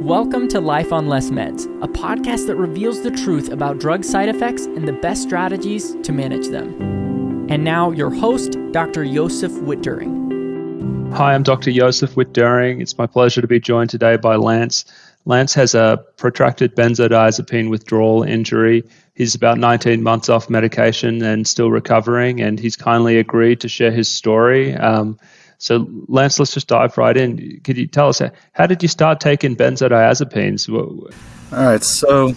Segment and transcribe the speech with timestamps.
[0.00, 4.30] Welcome to Life on Less Meds, a podcast that reveals the truth about drug side
[4.30, 7.46] effects and the best strategies to manage them.
[7.50, 9.04] And now, your host, Dr.
[9.04, 11.12] Josef Witt-Doerring.
[11.12, 11.70] Hi, I'm Dr.
[11.70, 12.80] Josef Witt-Doerring.
[12.80, 14.86] It's my pleasure to be joined today by Lance.
[15.26, 18.84] Lance has a protracted benzodiazepine withdrawal injury.
[19.14, 23.92] He's about 19 months off medication and still recovering, and he's kindly agreed to share
[23.92, 24.74] his story.
[24.74, 25.18] Um,
[25.60, 27.60] so, Lance, let's just dive right in.
[27.64, 28.22] Could you tell us
[28.52, 30.70] how did you start taking benzodiazepines?
[30.72, 31.10] All
[31.52, 32.32] right, so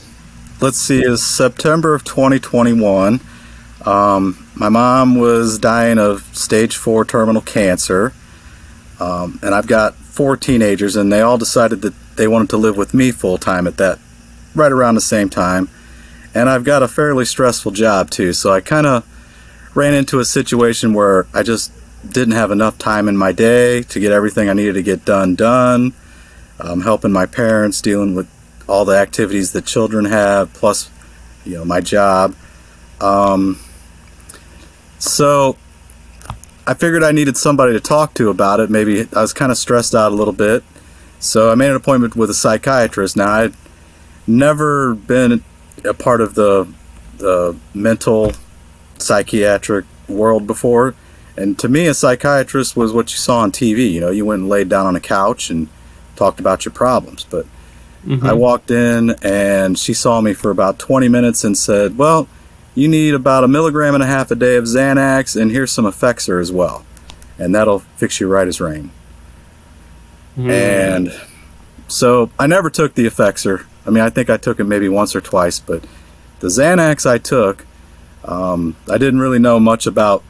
[0.59, 3.21] let's see, it's September of 2021.
[3.85, 8.11] Um, my mom was dying of stage four terminal cancer,
[8.99, 12.75] um, and I've got four teenagers, and they all decided that they wanted to live
[12.75, 13.99] with me full time at that,
[14.53, 15.69] right around the same time.
[16.35, 19.07] And I've got a fairly stressful job too, so I kind of
[19.75, 21.71] ran into a situation where I just
[22.07, 25.35] didn't have enough time in my day to get everything I needed to get done
[25.35, 25.93] done.
[26.59, 28.29] Um, helping my parents, dealing with
[28.67, 30.89] all the activities the children have, plus,
[31.45, 32.35] you know, my job.
[33.01, 33.59] Um,
[34.99, 35.57] so
[36.65, 38.69] I figured I needed somebody to talk to about it.
[38.69, 40.63] Maybe I was kind of stressed out a little bit.
[41.19, 43.17] So I made an appointment with a psychiatrist.
[43.17, 43.53] Now, I'd
[44.27, 45.43] never been
[45.83, 46.71] a part of the,
[47.17, 48.33] the mental
[48.97, 50.95] psychiatric world before.
[51.35, 53.91] And to me, a psychiatrist was what you saw on TV.
[53.91, 55.67] You know, you went and laid down on a couch and
[56.15, 57.25] talked about your problems.
[57.27, 57.45] But
[58.05, 58.25] mm-hmm.
[58.25, 62.27] I walked in and she saw me for about 20 minutes and said, Well,
[62.75, 65.85] you need about a milligram and a half a day of Xanax, and here's some
[65.85, 66.85] Effexor as well.
[67.37, 68.91] And that'll fix you right as rain.
[70.37, 70.49] Mm.
[70.49, 71.21] And
[71.87, 73.65] so I never took the Effexor.
[73.85, 75.83] I mean, I think I took it maybe once or twice, but
[76.39, 77.65] the Xanax I took,
[78.25, 80.23] um, I didn't really know much about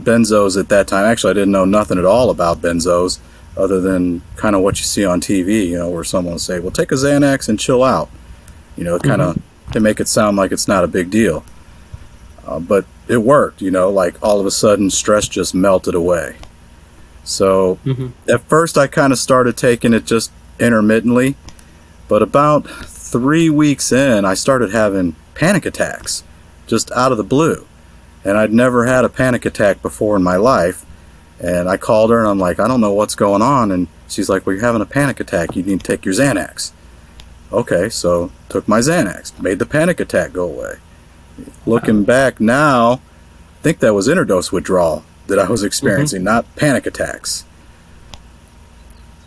[0.00, 1.04] benzos at that time.
[1.04, 3.18] Actually, I didn't know nothing at all about benzos
[3.56, 6.58] other than kind of what you see on TV, you know, where someone will say,
[6.58, 8.08] well, take a Xanax and chill out.
[8.76, 9.72] You know, kind of mm-hmm.
[9.72, 11.44] to make it sound like it's not a big deal.
[12.46, 16.36] Uh, but it worked, you know, like all of a sudden stress just melted away.
[17.24, 18.08] So mm-hmm.
[18.30, 21.36] at first I kind of started taking it just intermittently,
[22.08, 26.24] but about three weeks in, I started having panic attacks
[26.66, 27.66] just out of the blue
[28.24, 30.84] and I'd never had a panic attack before in my life.
[31.40, 33.72] And I called her and I'm like, I don't know what's going on.
[33.72, 35.56] And she's like, Well, you're having a panic attack.
[35.56, 36.72] You need to take your Xanax.
[37.52, 40.76] Okay, so took my Xanax, made the panic attack go away.
[41.66, 46.36] Looking back now, I think that was interdose withdrawal that I was experiencing, mm-hmm.
[46.36, 47.44] not panic attacks.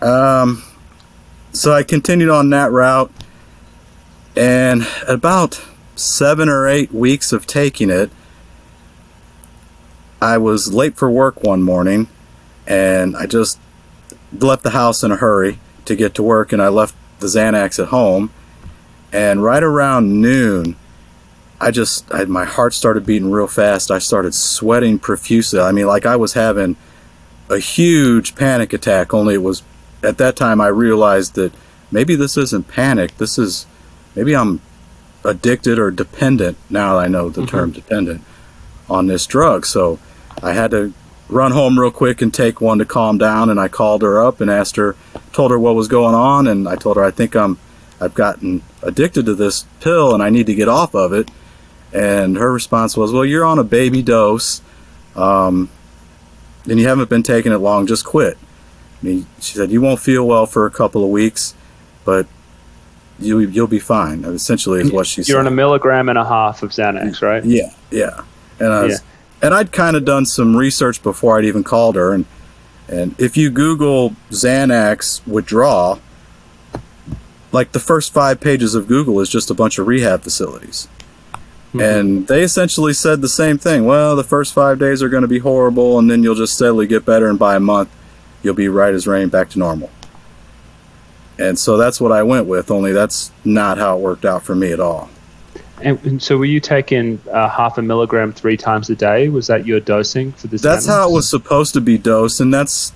[0.01, 0.63] Um,
[1.51, 3.11] so I continued on that route,
[4.35, 5.63] and about
[5.95, 8.11] seven or eight weeks of taking it,
[10.25, 12.07] I was late for work one morning
[12.65, 13.59] and I just
[14.33, 17.77] left the house in a hurry to get to work and I left the Xanax
[17.77, 18.31] at home.
[19.13, 20.77] And right around noon,
[21.61, 23.91] I just, I, my heart started beating real fast.
[23.91, 25.59] I started sweating profusely.
[25.59, 26.75] I mean, like I was having
[27.47, 29.61] a huge panic attack, only it was
[30.01, 31.53] at that time I realized that
[31.91, 33.15] maybe this isn't panic.
[33.17, 33.67] This is,
[34.15, 34.59] maybe I'm
[35.23, 36.57] addicted or dependent.
[36.67, 37.55] Now I know the mm-hmm.
[37.55, 38.23] term dependent
[38.89, 39.67] on this drug.
[39.67, 39.99] So
[40.41, 40.93] I had to
[41.29, 43.49] run home real quick and take one to calm down.
[43.49, 44.95] And I called her up and asked her,
[45.33, 46.47] told her what was going on.
[46.47, 47.57] And I told her, I think I'm,
[47.99, 51.29] I've gotten addicted to this pill and I need to get off of it.
[51.93, 54.61] And her response was, well, you're on a baby dose.
[55.15, 55.69] Um,
[56.69, 58.37] and you haven't been taking it long, just quit.
[59.01, 61.53] I mean, she said, you won't feel well for a couple of weeks,
[62.03, 62.27] but
[63.19, 64.25] you, you'll be fine.
[64.25, 65.31] Essentially, is what she You're said.
[65.31, 67.45] You're on a milligram and a half of Xanax, right?
[67.45, 68.23] Yeah, yeah.
[68.59, 71.95] And I was, yeah and I'd kind of done some research before I'd even called
[71.95, 72.25] her, and
[72.87, 75.99] and if you Google Xanax withdrawal,
[77.51, 80.87] like the first five pages of Google is just a bunch of rehab facilities.
[81.69, 81.79] Mm-hmm.
[81.81, 83.85] And they essentially said the same thing.
[83.85, 86.87] Well, the first five days are going to be horrible, and then you'll just steadily
[86.87, 87.89] get better, and by a month,
[88.43, 89.89] you'll be right as rain back to normal.
[91.37, 94.55] And so that's what I went with, only that's not how it worked out for
[94.55, 95.09] me at all.
[95.81, 99.27] And, and so, were you taking uh, half a milligram three times a day?
[99.27, 100.61] Was that your dosing for this?
[100.61, 102.93] That's how it was supposed to be dosed, and that's.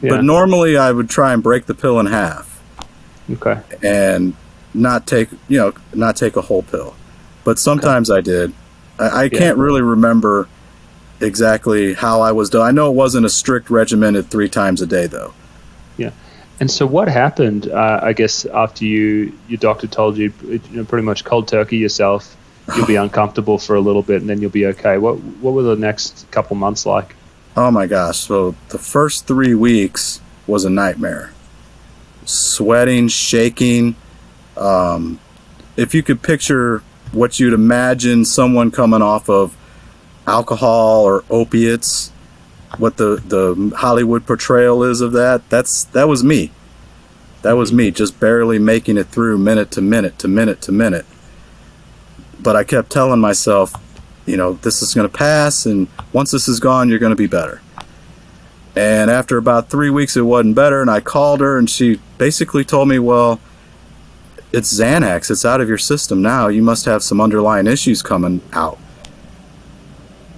[0.00, 0.10] Yeah.
[0.10, 2.62] But normally, I would try and break the pill in half.
[3.30, 3.60] Okay.
[3.82, 4.34] And
[4.74, 6.94] not take you know not take a whole pill,
[7.44, 8.18] but sometimes okay.
[8.18, 8.54] I did.
[8.98, 9.38] I, I yeah.
[9.38, 10.48] can't really remember
[11.20, 12.66] exactly how I was done.
[12.66, 15.32] I know it wasn't a strict regimented three times a day though.
[15.96, 16.10] Yeah.
[16.64, 17.68] And so, what happened?
[17.68, 21.76] Uh, I guess after you, your doctor told you, you know, pretty much cold turkey
[21.76, 22.34] yourself,
[22.74, 24.96] you'll be uncomfortable for a little bit, and then you'll be okay.
[24.96, 27.16] What What were the next couple months like?
[27.54, 28.20] Oh my gosh!
[28.20, 31.34] So the first three weeks was a nightmare.
[32.24, 33.94] sweating, shaking.
[34.56, 35.20] Um,
[35.76, 36.82] if you could picture
[37.12, 39.54] what you'd imagine someone coming off of
[40.26, 42.10] alcohol or opiates,
[42.78, 46.50] what the, the Hollywood portrayal is of that, that's that was me.
[47.42, 47.78] That was mm-hmm.
[47.78, 51.06] me, just barely making it through minute to minute to minute to minute.
[52.40, 53.74] But I kept telling myself,
[54.26, 57.16] you know, this is going to pass, and once this is gone, you're going to
[57.16, 57.60] be better.
[58.76, 62.64] And after about three weeks, it wasn't better, and I called her, and she basically
[62.64, 63.40] told me, well,
[64.52, 65.30] it's Xanax.
[65.30, 66.48] It's out of your system now.
[66.48, 68.78] You must have some underlying issues coming out.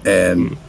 [0.05, 0.66] And hmm.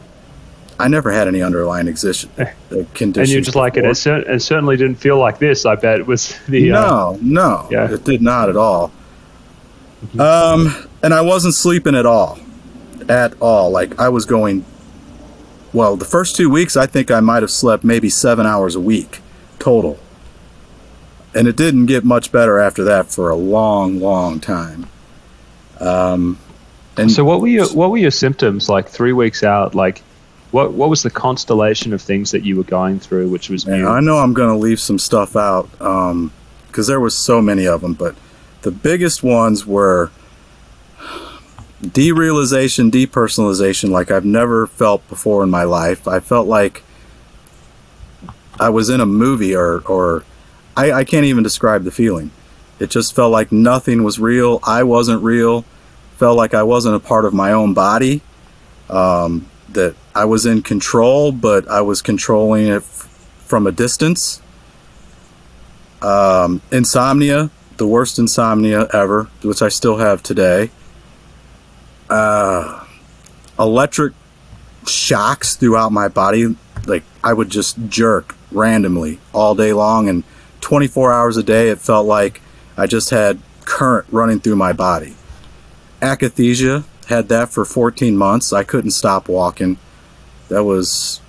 [0.78, 3.16] I never had any underlying exi- uh, conditions.
[3.16, 3.84] And you're just like it.
[3.84, 5.66] It, cer- it, certainly didn't feel like this.
[5.66, 6.72] I bet it was the.
[6.72, 7.92] Uh, no, no, yeah.
[7.92, 8.92] it did not at all.
[10.04, 10.20] Mm-hmm.
[10.20, 12.38] Um, and I wasn't sleeping at all,
[13.08, 13.70] at all.
[13.70, 14.64] Like I was going.
[15.72, 18.80] Well, the first two weeks, I think I might have slept maybe seven hours a
[18.80, 19.20] week
[19.58, 19.98] total
[21.34, 24.88] and it didn't get much better after that for a long, long time.
[25.80, 26.38] Um,
[26.96, 29.74] and so, what were your what were your symptoms like three weeks out?
[29.74, 30.02] Like,
[30.50, 33.86] what what was the constellation of things that you were going through, which was new?
[33.86, 36.32] I know I'm going to leave some stuff out because um,
[36.86, 38.14] there was so many of them, but
[38.62, 40.10] the biggest ones were
[41.82, 46.08] derealization, depersonalization, like I've never felt before in my life.
[46.08, 46.82] I felt like
[48.58, 50.24] I was in a movie or or
[50.76, 52.30] I, I can't even describe the feeling.
[52.78, 54.60] It just felt like nothing was real.
[54.62, 55.64] I wasn't real.
[56.16, 58.22] Felt like I wasn't a part of my own body.
[58.88, 64.40] Um, that I was in control, but I was controlling it f- from a distance.
[66.02, 70.70] Um, insomnia, the worst insomnia ever, which I still have today.
[72.08, 72.84] Uh,
[73.58, 74.14] electric
[74.86, 76.56] shocks throughout my body.
[76.86, 80.24] Like I would just jerk randomly all day long and
[80.60, 82.40] 24 hours a day, it felt like
[82.76, 85.14] I just had current running through my body.
[86.00, 88.52] Akathisia, had that for 14 months.
[88.52, 89.78] I couldn't stop walking.
[90.48, 91.20] That was,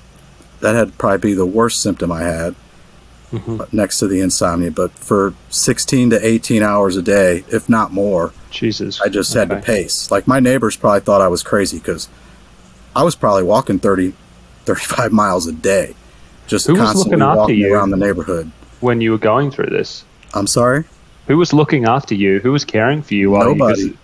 [0.62, 2.56] that had probably be the worst symptom I had
[3.32, 3.76] mm-hmm.
[3.76, 4.72] next to the insomnia.
[4.72, 9.40] But for 16 to 18 hours a day, if not more, Jesus, I just okay.
[9.40, 10.12] had to pace.
[10.12, 12.10] Like my neighbors probably thought I was crazy because
[12.96, 14.14] I was probably walking 30,
[14.66, 15.96] 35 miles a day,
[16.48, 20.06] just Who constantly walking around the neighborhood when you were going through this?
[20.34, 20.86] I'm sorry?
[21.28, 22.40] Who was looking after you?
[22.40, 23.32] Who was caring for you?
[23.32, 23.82] Nobody.
[23.82, 23.98] You,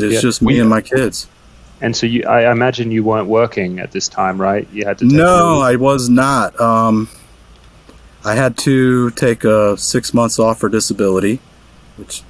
[0.00, 1.26] it's yeah, just me we, and my kids.
[1.80, 4.68] And so you, I imagine you weren't working at this time, right?
[4.72, 5.04] You had to.
[5.04, 6.58] no, I was not.
[6.60, 7.08] Um,
[8.24, 11.40] I had to take a six months off for disability,
[11.96, 12.22] which,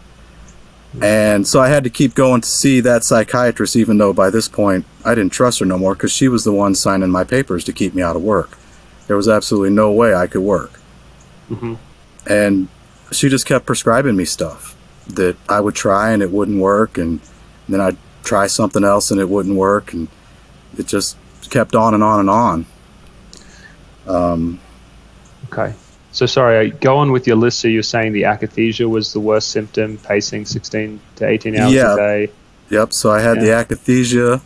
[1.01, 4.49] and so I had to keep going to see that psychiatrist, even though by this
[4.49, 7.65] point I didn't trust her no more because she was the one signing my papers
[7.65, 8.59] to keep me out of work.
[9.07, 10.79] There was absolutely no way I could work.
[11.49, 11.75] Mm-hmm.
[12.27, 12.69] And
[13.11, 14.77] she just kept prescribing me stuff
[15.07, 17.21] that I would try and it wouldn't work, and
[17.75, 20.09] then I'd try something else and it wouldn't work, and
[20.77, 21.17] it just
[21.51, 22.67] kept on and on and on.
[24.07, 24.61] Um,
[25.53, 25.75] okay.
[26.13, 27.61] So sorry, go on with your list.
[27.61, 31.93] So you're saying the akathisia was the worst symptom, pacing 16 to 18 hours yeah.
[31.93, 32.33] a day.
[32.71, 32.93] Yep.
[32.93, 33.63] So I had yeah.
[33.63, 34.43] the akathisia.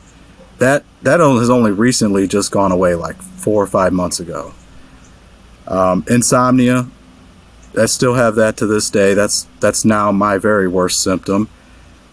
[0.58, 4.54] That that has only recently just gone away, like four or five months ago.
[5.66, 6.86] Um, insomnia,
[7.76, 9.14] I still have that to this day.
[9.14, 11.48] That's that's now my very worst symptom.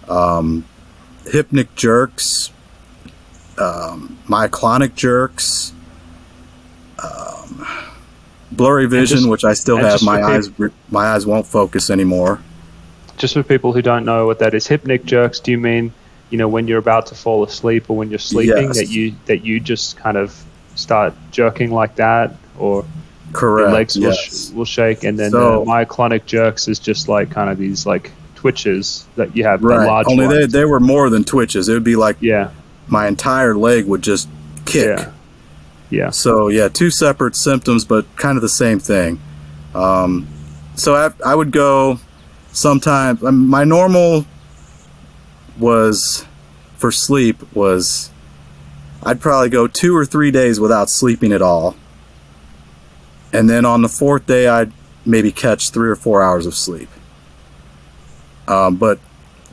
[0.07, 0.65] Um,
[1.31, 2.51] hypnic jerks,
[3.57, 5.73] um, myoclonic jerks,
[7.03, 7.65] um,
[8.51, 10.01] blurry vision, just, which I still have.
[10.01, 10.49] My eyes
[10.89, 12.41] my eyes won't focus anymore.
[13.17, 15.39] Just for people who don't know what that is, hypnic jerks.
[15.39, 15.93] Do you mean
[16.29, 18.77] you know when you're about to fall asleep or when you're sleeping yes.
[18.77, 20.43] that you that you just kind of
[20.75, 22.85] start jerking like that or
[23.31, 23.67] Correct.
[23.67, 27.29] Your legs will, sh- will shake, and then so, the myoclonic jerks is just like
[27.29, 29.63] kind of these like twitches that you have.
[29.63, 30.05] Right.
[30.07, 31.67] Only they, they were more than twitches.
[31.67, 32.51] It would be like yeah,
[32.87, 34.29] my entire leg would just
[34.65, 34.97] kick.
[34.97, 35.11] Yeah.
[35.89, 36.09] Yeah.
[36.11, 39.19] So yeah, two separate symptoms, but kind of the same thing.
[39.75, 40.27] Um,
[40.75, 41.99] so I, I would go
[42.51, 43.23] sometimes.
[43.23, 44.25] Um, my normal
[45.57, 46.25] was
[46.77, 48.11] for sleep was
[49.03, 51.75] I'd probably go two or three days without sleeping at all
[53.33, 54.71] and then on the fourth day I'd
[55.05, 56.89] maybe catch three or four hours of sleep.
[58.49, 58.99] Um, but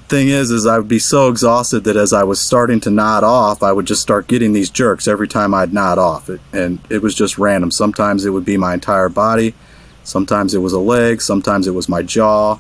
[0.09, 3.25] thing is, is I would be so exhausted that as I was starting to nod
[3.25, 6.29] off, I would just start getting these jerks every time I'd nod off.
[6.29, 7.71] It, and it was just random.
[7.71, 9.55] Sometimes it would be my entire body,
[10.03, 12.59] sometimes it was a leg, sometimes it was my jaw,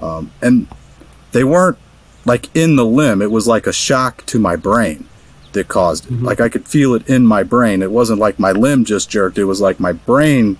[0.00, 0.66] um, and
[1.32, 1.78] they weren't
[2.24, 3.22] like in the limb.
[3.22, 5.06] It was like a shock to my brain
[5.52, 6.12] that caused it.
[6.12, 6.24] Mm-hmm.
[6.24, 7.82] Like I could feel it in my brain.
[7.82, 9.38] It wasn't like my limb just jerked.
[9.38, 10.58] It was like my brain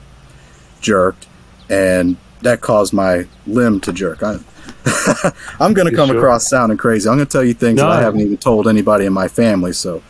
[0.80, 1.26] jerked
[1.68, 4.22] and that caused my limb to jerk.
[4.22, 4.38] I,
[5.60, 6.18] I'm going to come sure?
[6.18, 7.08] across sounding crazy.
[7.08, 9.72] I'm going to tell you things that I haven't even told anybody in my family.
[9.72, 10.02] So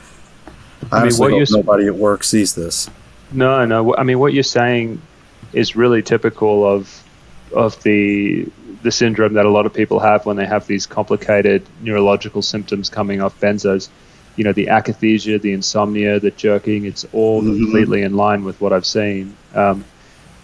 [0.92, 2.88] I, I mean, what hope you're nobody at work sees this.
[3.32, 3.94] No, no.
[3.96, 5.00] I mean, what you're saying
[5.52, 7.02] is really typical of
[7.54, 8.46] of the
[8.82, 12.88] the syndrome that a lot of people have when they have these complicated neurological symptoms
[12.88, 13.88] coming off benzos.
[14.36, 16.84] You know, the akathisia, the insomnia, the jerking.
[16.86, 17.58] It's all Mhm.
[17.58, 19.36] completely in line with what I've seen.
[19.54, 19.84] Um,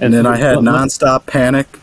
[0.00, 1.78] And then I had nonstop panic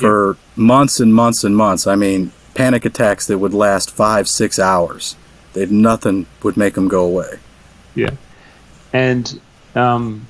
[0.00, 1.86] for months and months and months.
[1.86, 5.16] I mean, panic attacks that would last five, six hours.
[5.52, 7.38] They'd nothing would make them go away.
[7.94, 8.10] Yeah.
[8.92, 9.40] And
[9.74, 10.26] um,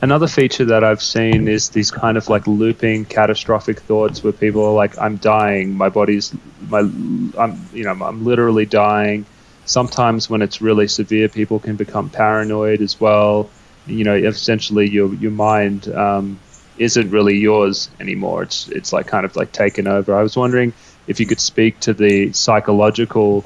[0.00, 4.64] another feature that I've seen is these kind of like looping catastrophic thoughts where people
[4.64, 5.74] are like, "I'm dying.
[5.74, 6.34] My body's
[6.68, 9.26] my I'm you know I'm literally dying."
[9.66, 13.48] Sometimes when it's really severe, people can become paranoid as well.
[13.86, 16.38] You know, essentially your your mind um,
[16.78, 18.42] isn't really yours anymore.
[18.42, 20.14] It's it's like kind of like taken over.
[20.14, 20.72] I was wondering
[21.06, 23.44] if you could speak to the psychological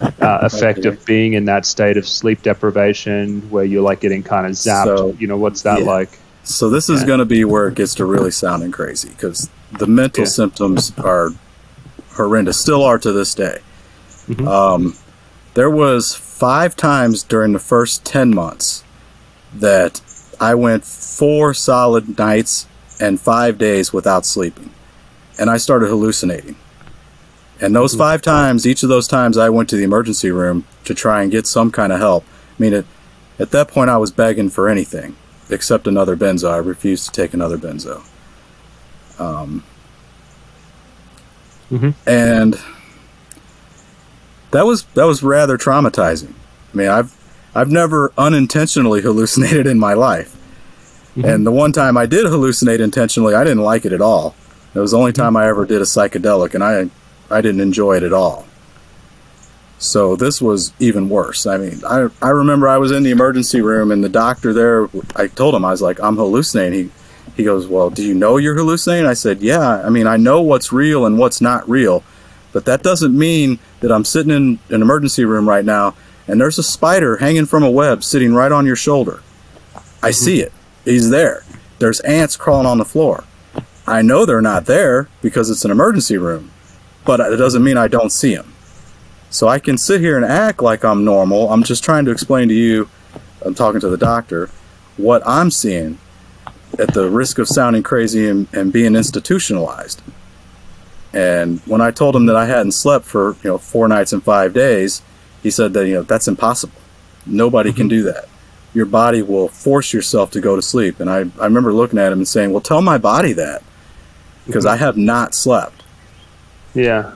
[0.00, 0.10] uh,
[0.42, 0.88] effect Okay.
[0.88, 4.84] of being in that state of sleep deprivation where you're like getting kind of zapped.
[4.84, 5.86] So, you know, what's that yeah.
[5.86, 6.18] like?
[6.44, 7.06] So this is Yeah.
[7.06, 10.28] going to be where it gets to really sounding crazy because the mental Yeah.
[10.30, 11.30] symptoms are
[12.14, 13.58] horrendous, still are to this day.
[14.28, 14.46] Mhm.
[14.46, 14.94] Um,
[15.54, 18.82] there was five times during the first ten months
[19.54, 20.00] that
[20.40, 22.66] I went four solid nights
[23.00, 24.70] and five days without sleeping,
[25.38, 26.56] and I started hallucinating.
[27.60, 30.94] And those five times, each of those times, I went to the emergency room to
[30.94, 32.24] try and get some kind of help.
[32.58, 32.84] I mean, at,
[33.38, 35.16] at that point, I was begging for anything
[35.48, 36.50] except another benzo.
[36.50, 38.02] I refused to take another benzo.
[39.18, 39.62] Um,
[41.72, 41.94] Mhm.
[42.06, 42.60] And
[44.52, 46.32] that was that was rather traumatizing.
[46.72, 47.15] I mean, I've
[47.56, 50.36] I've never unintentionally hallucinated in my life,
[51.16, 51.24] Mhm.
[51.24, 54.34] and the one time I did hallucinate intentionally, I didn't like it at all.
[54.74, 56.90] It was the only time I ever did a psychedelic, and I
[57.30, 58.46] I didn't enjoy it at all.
[59.78, 61.46] So this was even worse.
[61.46, 64.88] I mean, I I remember I was in the emergency room, and the doctor there,
[65.16, 66.84] I told him I was like, I'm hallucinating.
[66.84, 66.90] He
[67.36, 69.06] he goes, Well, do you know you're hallucinating?
[69.06, 69.82] I said, Yeah.
[69.84, 72.02] I mean, I know what's real and what's not real,
[72.52, 75.94] but that doesn't mean that I'm sitting in an emergency room right now
[76.26, 79.22] and there's a spider hanging from a web sitting right on your shoulder.
[80.02, 80.12] I mm-hmm.
[80.12, 80.52] see it.
[80.84, 81.44] He's there.
[81.78, 83.24] There's ants crawling on the floor.
[83.86, 86.50] I know they're not there because it's an emergency room,
[87.04, 88.52] but it doesn't mean I don't see them.
[89.30, 91.52] So I can sit here and act like I'm normal.
[91.52, 92.88] I'm just trying to explain to you,
[93.44, 94.50] I'm talking to the doctor,
[94.96, 95.98] what I'm seeing
[96.78, 100.02] at the risk of sounding crazy and, and being institutionalized.
[101.12, 104.22] And when I told him that I hadn't slept for you know four nights and
[104.22, 105.02] five days,
[105.46, 106.74] he said that you know that's impossible.
[107.24, 107.88] Nobody can mm-hmm.
[107.88, 108.28] do that.
[108.74, 110.98] Your body will force yourself to go to sleep.
[110.98, 113.62] And I, I remember looking at him and saying, "Well, tell my body that
[114.44, 114.84] because I mm-hmm.
[114.84, 115.84] have not slept."
[116.74, 117.12] Yeah.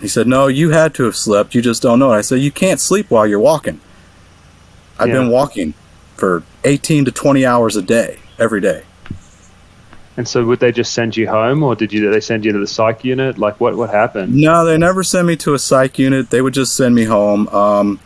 [0.00, 1.54] He said, "No, you had to have slept.
[1.54, 3.80] You just don't know it." I said, "You can't sleep while you're walking.
[4.98, 5.18] I've Yeah.
[5.18, 5.74] been walking
[6.16, 8.84] for 18 to 20 hours a day, every day."
[10.16, 12.58] And so would they just send you home or did you they send you to
[12.58, 13.36] the psych unit?
[13.38, 14.34] Like what what happened?
[14.34, 16.30] No, they never sent me to a psych unit.
[16.30, 17.48] They would just send me home.
[17.48, 17.98] Um,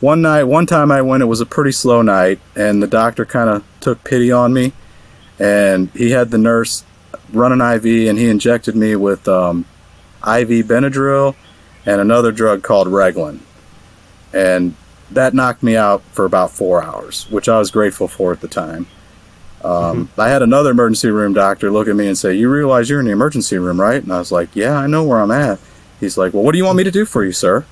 [0.00, 3.26] one night, one time I went, it was a pretty slow night, and the doctor
[3.26, 4.72] kind of took pity on me,
[5.38, 6.84] and he had the nurse
[7.32, 9.66] run an IV, and he injected me with um,
[10.22, 11.36] IV Benadryl
[11.84, 13.40] and another drug called Reglan,
[14.32, 14.74] and
[15.10, 18.48] that knocked me out for about four hours, which I was grateful for at the
[18.48, 18.86] time.
[19.64, 23.00] Um, I had another emergency room doctor look at me and say, "You realize you're
[23.00, 25.58] in the emergency room, right?" And I was like, "Yeah, I know where I'm at."
[26.00, 27.64] He's like, "Well, what do you want me to do for you, sir?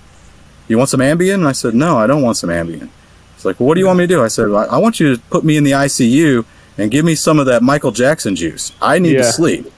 [0.68, 2.90] You want some Ambien?" And I said, "No, I don't want some Ambien."
[3.36, 5.00] He's like, "Well, what do you want me to do?" I said, "I I want
[5.00, 6.44] you to put me in the ICU
[6.76, 8.72] and give me some of that Michael Jackson juice.
[8.82, 9.22] I need Yeah.
[9.22, 9.72] to sleep."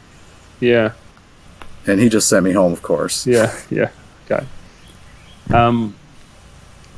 [0.58, 0.92] Yeah.
[1.86, 3.26] And he just sent me home, of course.
[3.26, 3.88] Yeah, yeah.
[4.30, 4.44] Okay.
[5.52, 5.94] Um,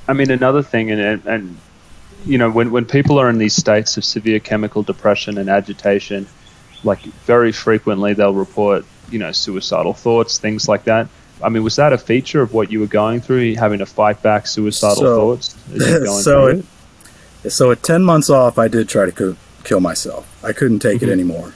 [0.09, 1.57] I mean, another thing, and, and
[2.25, 6.27] you know, when, when people are in these states of severe chemical depression and agitation,
[6.85, 11.09] like very frequently they'll report, you know, suicidal thoughts, things like that.
[11.43, 14.23] I mean, was that a feature of what you were going through, having to fight
[14.23, 15.57] back suicidal So- thoughts?
[15.75, 16.65] as you're going so through
[17.45, 20.27] it- So at 10 months off, I did try to co- kill myself.
[20.45, 21.09] I couldn't take Mhm.
[21.09, 21.55] it anymore.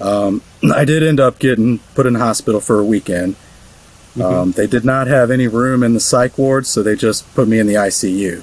[0.00, 0.42] Um,
[0.74, 3.36] I did end up getting put in hospital for a weekend.
[4.16, 4.22] Mhm.
[4.24, 7.48] Um, they did not have any room in the psych ward, so they just put
[7.48, 8.42] me in the ICU.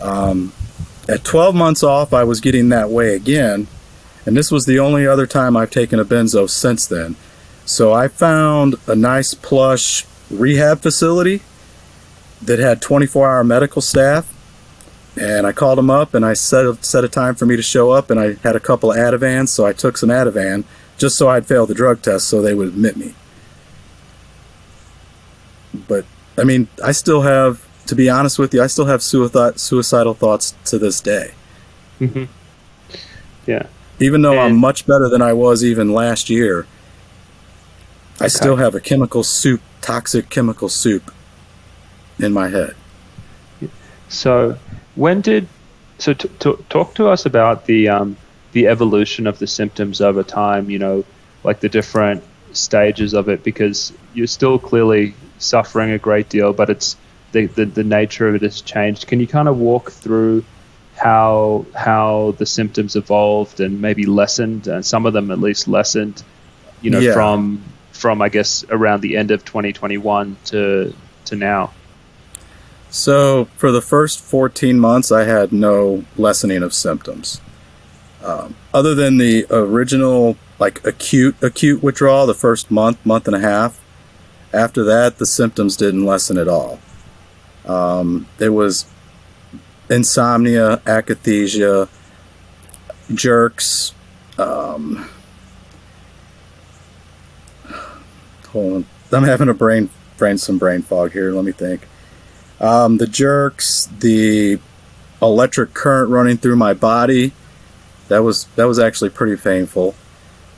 [0.00, 0.52] Um,
[1.08, 3.66] at 12 months off, I was getting that way again,
[4.26, 7.16] and this was the only other time I've taken a benzo since then.
[7.64, 11.42] So I found a nice plush rehab facility
[12.42, 14.32] that had 24 hour medical staff.
[15.18, 17.62] And I called them up and I set a, set a time for me to
[17.62, 18.10] show up.
[18.10, 20.64] And I had a couple of Ativans, so I took some Ativan
[20.98, 23.14] just so I'd fail the drug test so they would admit me.
[25.88, 26.04] But
[26.38, 30.54] I mean, I still have, to be honest with you, I still have suicidal thoughts
[30.66, 31.32] to this day.
[32.00, 32.24] Mm-hmm.
[33.46, 33.66] Yeah.
[33.98, 36.66] Even though and, I'm much better than I was even last year,
[38.20, 38.28] I okay.
[38.28, 41.12] still have a chemical soup, toxic chemical soup
[42.18, 42.74] in my head.
[44.08, 44.58] So,
[44.94, 45.48] when did
[45.98, 48.16] so t- t- talk to us about the um,
[48.52, 50.70] the evolution of the symptoms over time?
[50.70, 51.04] You know,
[51.42, 56.70] like the different stages of it, because you're still clearly suffering a great deal, but
[56.70, 56.96] it's
[57.32, 59.06] the, the, the nature of it has changed.
[59.06, 60.44] Can you kind of walk through
[60.96, 66.22] how how the symptoms evolved and maybe lessened, and some of them at least lessened,
[66.80, 67.12] you know, yeah.
[67.12, 70.94] from from I guess around the end of 2021 to
[71.26, 71.72] to now.
[72.88, 77.40] So for the first 14 months, I had no lessening of symptoms,
[78.24, 82.26] um, other than the original like acute acute withdrawal.
[82.26, 83.82] The first month, month and a half.
[84.52, 86.78] After that, the symptoms didn't lessen at all.
[87.66, 88.86] Um, it was
[89.90, 91.88] insomnia, akathisia,
[93.12, 93.92] jerks.
[94.38, 95.08] Um,
[98.48, 101.32] hold on, I'm having a brain brain some brain fog here.
[101.32, 101.86] Let me think.
[102.60, 104.58] Um, the jerks, the
[105.20, 107.32] electric current running through my body.
[108.08, 109.94] That was that was actually pretty painful.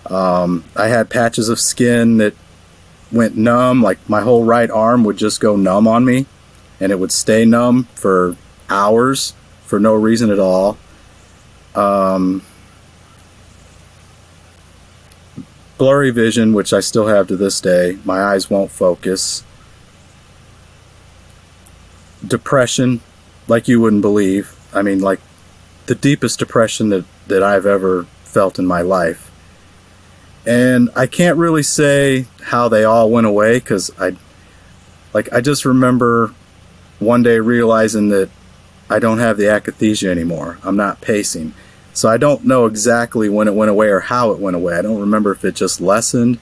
[0.07, 2.35] Um, I had patches of skin that
[3.11, 3.83] went numb.
[3.83, 6.27] Like my whole right arm would just go numb on me,
[6.81, 8.37] and it would stay numb for
[8.69, 10.79] hours for no reason at all.
[11.75, 12.43] Um,
[15.77, 17.99] blurry vision, which I still have to this day.
[18.05, 19.45] My eyes won't focus.
[22.27, 23.01] Depression,
[23.47, 24.59] like you wouldn't believe.
[24.75, 25.21] I mean, like
[25.87, 29.31] the deepest depression that, that I've ever felt in my life.
[30.47, 34.17] And I can't really say how they all went away because I,
[35.13, 36.35] like, I just remember
[36.99, 38.31] one day realizing that
[38.91, 40.59] I don't have the akathisia anymore.
[40.63, 41.55] I'm not pacing.
[41.93, 44.77] So I don't know exactly when it went away or how it went away.
[44.77, 46.39] I don't remember if it just lessened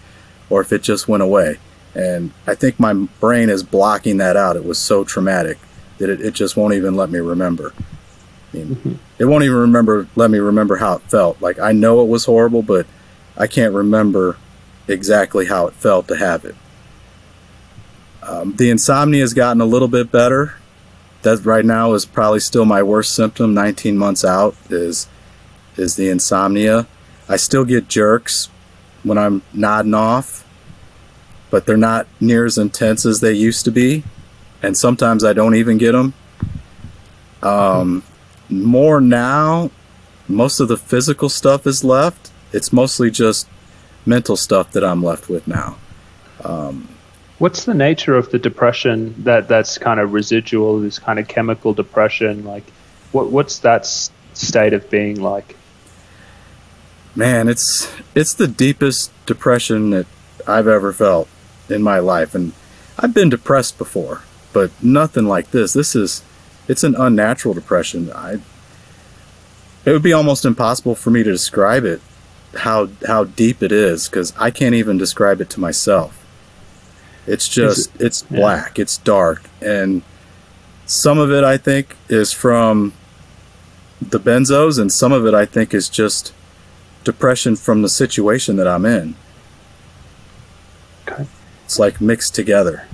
[0.51, 1.59] or if it just went away.
[1.95, 4.57] And I think my brain is blocking that out.
[4.57, 5.59] It was so traumatic
[5.99, 7.73] that it, it just won't even let me remember.
[8.53, 8.95] I mean, mm-hmm.
[9.19, 11.41] It won't even remember let me remember how it felt.
[11.41, 12.87] Like I know it was horrible, but
[13.37, 14.37] I can't remember
[14.89, 16.55] exactly how it felt to have it.
[18.27, 20.55] Um, the insomnia has gotten a little bit better.
[21.23, 23.55] That right now is probably still my worst symptom.
[23.55, 25.09] 19 months out is
[25.77, 26.87] is the insomnia.
[27.29, 28.49] I still get jerks
[29.07, 30.45] when i'm nodding off
[31.49, 34.03] but they're not near as intense as they used to be
[34.63, 36.13] and sometimes i don't even get them
[37.43, 38.03] um,
[38.51, 39.71] more now
[40.27, 42.33] most of the physical stuff is left.
[42.53, 43.49] It's mostly just
[44.05, 45.77] mental stuff that i'm left with now.
[46.43, 46.89] Um,
[47.39, 51.75] What's the nature of the depression that that's kind of residual, this kind of chemical
[51.75, 52.45] depression?
[52.45, 52.65] Like,
[53.13, 55.57] what what's that state of being like?
[57.15, 60.07] Man, it's it's the deepest depression that
[60.47, 61.29] I've ever felt
[61.69, 62.53] in my life, and
[62.99, 64.23] I've been depressed before,
[64.53, 65.75] but nothing like this.
[65.75, 66.23] This is
[66.69, 68.11] it's an unnatural depression.
[68.13, 68.41] I
[69.85, 72.01] it would be almost impossible for me to describe it
[72.55, 76.16] how how deep it is because I can't even describe it to myself.
[77.27, 78.83] It's just it, it's black, yeah.
[78.83, 80.03] it's dark, and
[80.87, 82.93] some of it I think is from
[84.01, 86.33] the benzos, and some of it I think is just
[87.05, 89.15] depression from the situation that I'm in.
[91.09, 91.27] Okay.
[91.65, 92.87] It's like mixed together.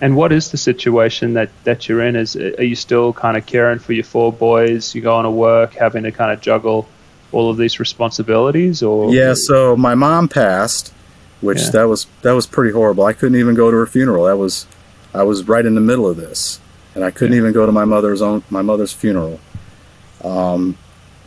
[0.00, 2.16] And what is the situation that, that you're in?
[2.16, 4.94] Is are you still kind of caring for your four boys?
[4.94, 6.86] You going to work, having to kind of juggle
[7.32, 9.34] all of these responsibilities, or yeah.
[9.34, 10.92] So my mom passed,
[11.40, 11.70] which yeah.
[11.70, 13.04] that was that was pretty horrible.
[13.04, 14.24] I couldn't even go to her funeral.
[14.24, 14.66] That was
[15.14, 16.60] I was right in the middle of this,
[16.94, 17.40] and I couldn't yeah.
[17.40, 19.40] even go to my mother's own my mother's funeral.
[20.24, 20.76] Um,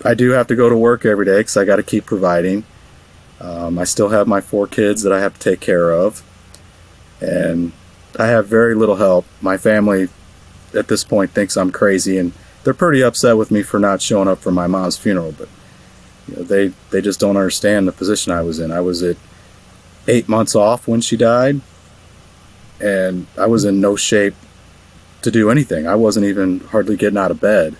[0.04, 2.64] I do have to go to work every day because I got to keep providing.
[3.42, 6.24] Um, I still have my four kids that I have to take care of,
[7.22, 7.72] and
[8.18, 9.26] I have very little help.
[9.42, 10.10] My family
[10.74, 14.28] at this point thinks I'm crazy, and they're pretty upset with me for not showing
[14.28, 15.32] up for my mom's funeral.
[15.32, 15.50] But
[16.28, 18.72] you know, they they just don't understand the position I was in.
[18.72, 19.18] I was at
[20.10, 21.62] eight months off when she died,
[22.82, 24.36] and I was in no shape
[25.22, 25.88] to do anything.
[25.88, 27.76] I wasn't even hardly getting out of bed.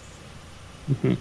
[0.90, 1.14] Mm-hmm.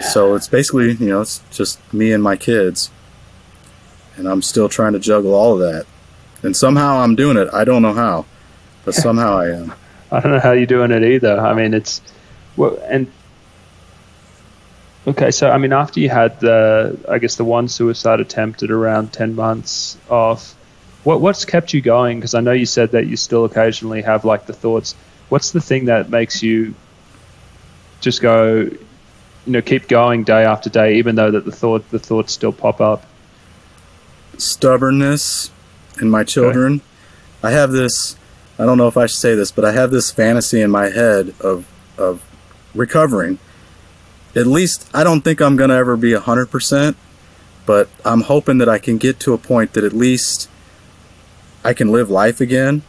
[0.00, 2.90] So it's basically, you know, it's just me and my kids,
[4.16, 5.86] and I'm still trying to juggle all of that.
[6.42, 7.48] And somehow I'm doing it.
[7.52, 8.26] I don't know how,
[8.84, 9.74] but somehow I am.
[10.10, 11.38] I don't know how you're doing it either.
[11.38, 12.02] I mean, it's
[12.56, 13.10] well, and
[15.04, 18.70] Okay, so I mean, after you had the, I guess the one suicide attempt at
[18.70, 20.54] around ten months off,
[21.02, 22.20] what what's kept you going?
[22.20, 24.94] Because I know you said that you still occasionally have like the thoughts.
[25.28, 26.74] What's the thing that makes you
[28.00, 28.78] just go, you
[29.46, 32.80] know, keep going day after day, even though that the thought the thoughts still pop
[32.80, 33.04] up?
[34.38, 35.50] Stubbornness
[36.00, 36.74] in my children.
[36.74, 36.84] Okay.
[37.48, 38.14] I have this.
[38.56, 40.90] I don't know if I should say this, but I have this fantasy in my
[40.90, 41.66] head of
[41.98, 42.22] of
[42.72, 43.40] recovering
[44.34, 46.94] at least I don't think I'm going to ever be 100%,
[47.66, 50.48] but I'm hoping that I can get to a point that at least
[51.64, 52.82] I can live life again.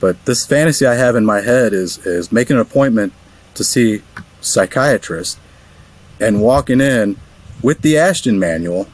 [0.00, 3.12] But this fantasy I have in my head is is making an appointment
[3.54, 4.02] to see
[4.40, 5.38] psychiatrist
[6.18, 7.16] and walking in
[7.62, 8.88] with the Ashton manual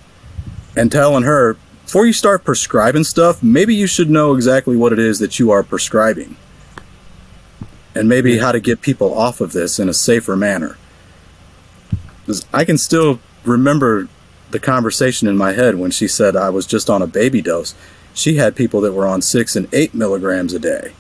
[0.77, 4.99] and telling her before you start prescribing stuff, maybe you should know exactly what it
[4.99, 6.37] is that you are prescribing.
[7.95, 10.77] And maybe how to get people off of this in a safer manner.
[12.53, 14.09] I can still remember
[14.51, 17.75] the conversation in my head when she said I was just on a baby dose.
[18.15, 20.93] She had people that were on six and eight milligrams a day.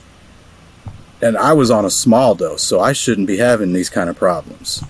[1.20, 4.16] And I was on a small dose, so I shouldn't be having these kind of
[4.16, 4.84] problems.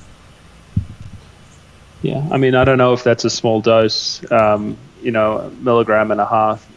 [2.02, 5.50] Yeah, I mean, I don't know if that's a small dose, um, you know, a
[5.50, 6.68] milligram and a half.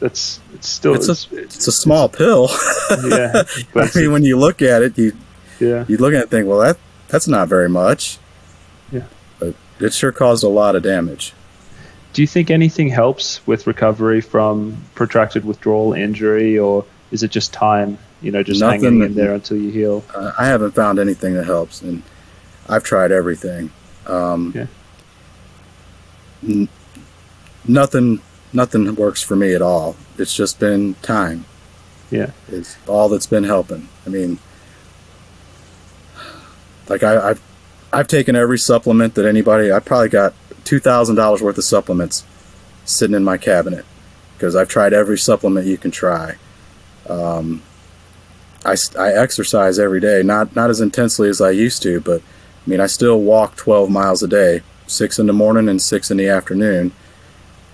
[0.00, 2.48] It's it's still it's, it's, a, it's a small pill.
[3.08, 3.42] yeah,
[3.74, 5.16] I mean, when you look at it, you
[5.58, 6.78] yeah you look at it and think, well, that
[7.08, 8.18] that's not very much.
[9.80, 11.32] It sure caused a lot of damage.
[12.12, 17.52] Do you think anything helps with recovery from protracted withdrawal injury, or is it just
[17.52, 17.98] time?
[18.20, 20.04] You know, just Nothing hanging in there until you heal.
[20.14, 22.02] Uh, I haven't found anything that helps, and
[22.68, 23.70] I've tried everything.
[24.06, 24.66] Um, yeah.
[26.42, 26.68] N-
[27.66, 28.20] nothing,
[28.52, 29.94] nothing works for me at all.
[30.16, 31.44] It's just been time.
[32.10, 33.88] Yeah, it's all that's been helping.
[34.06, 34.38] I mean,
[36.88, 37.42] like I, I've
[37.92, 39.72] I've taken every supplement that anybody.
[39.72, 42.24] I probably got two thousand dollars worth of supplements
[42.84, 43.84] sitting in my cabinet
[44.36, 46.36] because I've tried every supplement you can try.
[47.08, 47.62] Um,
[48.64, 52.70] I, I exercise every day, not not as intensely as I used to, but I
[52.70, 56.16] mean I still walk twelve miles a day, six in the morning and six in
[56.16, 56.92] the afternoon,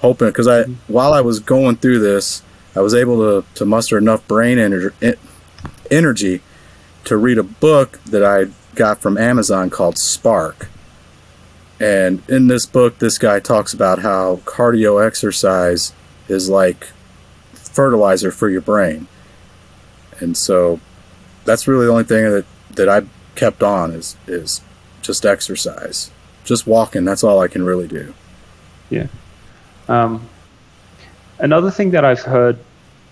[0.00, 0.92] hoping because I mm-hmm.
[0.92, 2.42] while I was going through this,
[2.76, 5.16] I was able to to muster enough brain energy
[5.90, 6.42] energy
[7.04, 10.68] to read a book that I got from Amazon called Spark.
[11.80, 15.92] And in this book, this guy talks about how cardio exercise
[16.28, 16.88] is like
[17.52, 19.08] fertilizer for your brain.
[20.20, 20.80] And so
[21.44, 23.02] that's really the only thing that, that I
[23.34, 24.60] kept on is, is
[25.02, 26.10] just exercise.
[26.44, 28.14] Just walking, that's all I can really do.
[28.90, 29.08] Yeah.
[29.88, 30.28] Um,
[31.38, 32.58] another thing that I've heard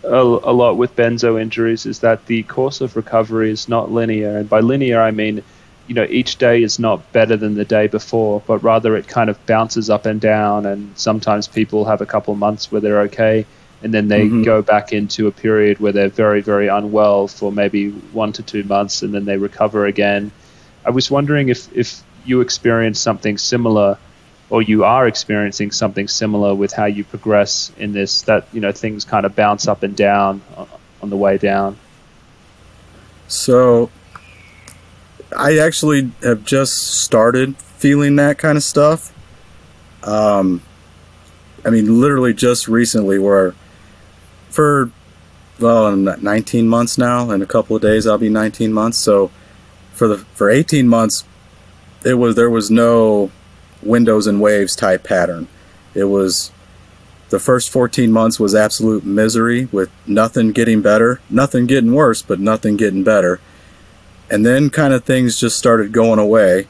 [0.05, 4.37] a, a, lot with benzo injuries is that the course of recovery is not linear,
[4.39, 5.43] and by linear I mean,
[5.87, 9.31] you know, each day is not better than the day before, but rather it kind
[9.31, 13.47] of bounces up and down, and sometimes people have a couple months where they're okay,
[13.83, 14.43] and then they mm-hmm.
[14.43, 18.65] go back into a period where they're very, very unwell for maybe one to two
[18.65, 20.31] months, and then they recover again.
[20.85, 23.99] I was wondering if if you experienced something similar
[24.53, 28.71] or you are experiencing something similar with how you progress in this that you know
[28.71, 30.43] things kind of bounce up and down
[31.01, 31.79] on the way down?
[33.29, 33.91] So
[35.35, 39.11] i actually have just started feeling that kind of stuff.
[40.03, 40.61] Um
[41.65, 43.55] i mean literally just recently where
[44.51, 44.91] for
[45.61, 48.99] well 19 months now in a couple of days i'll be 19 months.
[48.99, 49.31] So
[49.95, 51.25] for the for 18 months
[52.05, 53.31] it was there was no
[53.83, 55.49] windows and waves type pattern.
[55.95, 56.51] It was
[57.33, 62.39] the first 14 months was absolute misery with nothing getting better, nothing getting worse, but
[62.39, 63.41] nothing getting better.
[64.31, 66.69] And then kind of things just started going away.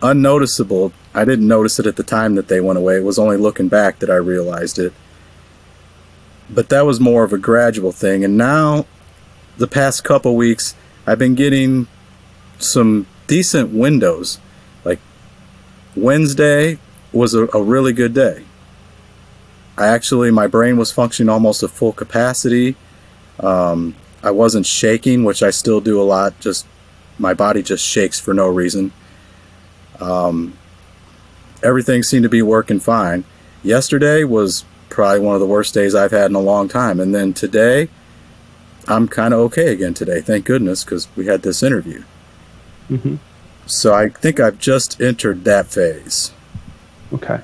[0.00, 0.92] Unnoticeable.
[1.14, 2.96] I didn't notice it at the time that they went away.
[2.96, 4.92] It was only looking back that I realized it.
[6.48, 8.24] But that was more of a gradual thing.
[8.24, 8.86] And now,
[9.58, 10.74] the past couple weeks,
[11.06, 11.88] I've been getting
[12.58, 14.38] some decent windows
[15.96, 16.78] Wednesday
[17.12, 18.44] was a, a really good day.
[19.76, 22.76] I actually, my brain was functioning almost at full capacity.
[23.40, 26.38] Um, I wasn't shaking, which I still do a lot.
[26.40, 26.66] Just
[27.18, 28.92] my body just shakes for no reason.
[30.00, 30.56] Um,
[31.62, 33.24] everything seemed to be working fine.
[33.62, 37.00] Yesterday was probably one of the worst days I've had in a long time.
[37.00, 37.88] And then today,
[38.88, 40.20] I'm kind of okay again today.
[40.20, 42.04] Thank goodness, because we had this interview.
[42.90, 43.16] Mm-hmm.
[43.66, 46.32] So I think I've just entered that phase.
[47.12, 47.40] Okay.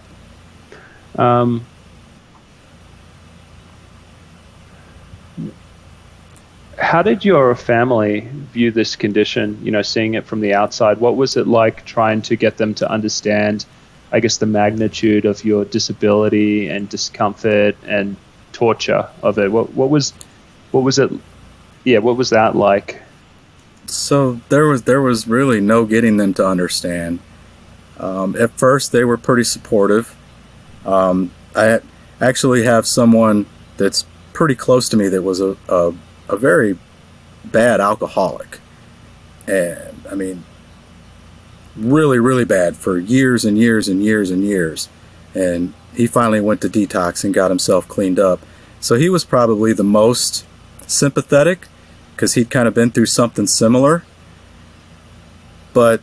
[1.16, 1.66] Um,
[6.78, 8.20] how did your family
[8.52, 9.59] view this condition?
[9.62, 12.74] You know, seeing it from the outside, what was it like trying to get them
[12.74, 13.66] to understand,
[14.12, 18.16] I guess, the magnitude of your disability and discomfort and
[18.52, 19.50] torture of it?
[19.50, 20.14] What what was
[20.70, 21.11] what was it?
[21.85, 23.02] Yeah, what was that like?
[23.90, 27.20] So there was there was really no getting them to understand.
[27.98, 30.14] Um, at first, they were pretty supportive.
[30.85, 31.81] Um, I
[32.20, 33.46] actually have someone
[33.77, 35.92] that's pretty close to me that was a, a,
[36.29, 36.79] a very
[37.44, 38.61] bad alcoholic.
[39.46, 40.44] And I mean,
[41.77, 44.88] really, really bad for years and years and years and years.
[45.35, 48.40] And he finally went to detox and got himself cleaned up.
[48.81, 50.44] So he was probably the most
[50.87, 51.66] sympathetic
[52.18, 54.02] because he'd kind of been through something similar.
[55.72, 56.02] But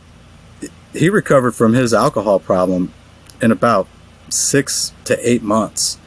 [0.94, 2.94] he recovered from his alcohol problem
[3.42, 3.86] in about
[4.30, 5.98] six to eight months.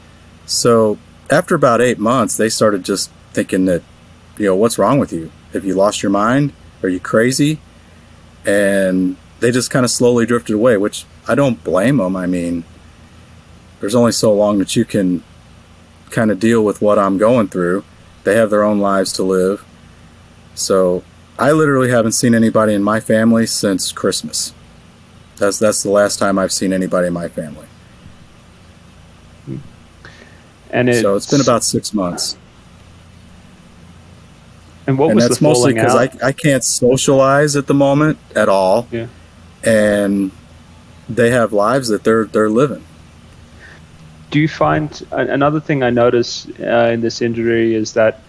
[0.47, 0.97] So
[1.29, 3.83] after about eight months, they started just thinking that,
[4.39, 5.31] you know, what's wrong with you?
[5.53, 6.53] Have you lost your mind?
[6.81, 7.59] Are you crazy?
[8.47, 12.15] And they just kind of slowly drifted away, which I don't blame them.
[12.15, 12.63] I mean,
[13.79, 15.23] there's only so long that you can
[16.09, 17.83] kind of deal with what I'm going through.
[18.23, 19.63] They have their own lives to live.
[20.59, 21.03] So
[21.37, 24.53] I literally haven't seen anybody in my family since Christmas.
[25.37, 27.65] That's that's the last time I've seen anybody in my family.
[30.71, 32.37] And it's, so it's been about six months.
[34.85, 38.49] And what and was that's mostly because I, I can't socialize at the moment at
[38.49, 38.87] all.
[38.91, 39.07] Yeah.
[39.63, 40.31] And
[41.07, 42.83] they have lives that they're they're living.
[44.29, 48.21] Do you find another thing I notice uh, in this injury is that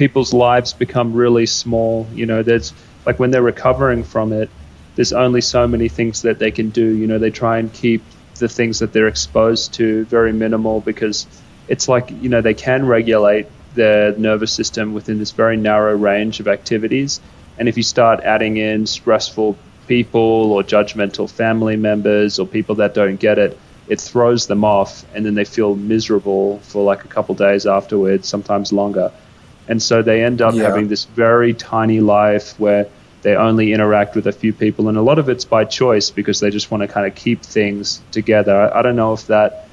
[0.00, 2.06] people's lives become really small.
[2.14, 2.72] You know, there's
[3.04, 4.48] like when they're recovering from it,
[4.96, 6.86] there's only so many things that they can do.
[6.96, 8.02] You know, they try and keep
[8.38, 11.26] the things that they're exposed to very minimal because
[11.68, 16.40] it's like you know they can regulate their nervous system within this very narrow range
[16.40, 17.20] of activities.
[17.58, 22.94] And if you start adding in stressful people or judgmental family members or people that
[22.94, 27.08] don't get it, it throws them off and then they feel miserable for like a
[27.08, 29.12] couple days afterwards, sometimes longer.
[29.70, 30.64] And so they end up yeah.
[30.64, 32.88] having this very tiny life where
[33.22, 34.88] they only interact with a few people.
[34.88, 37.42] And a lot of it's by choice because they just want to kind of keep
[37.42, 38.60] things together.
[38.60, 39.68] I, I don't know if that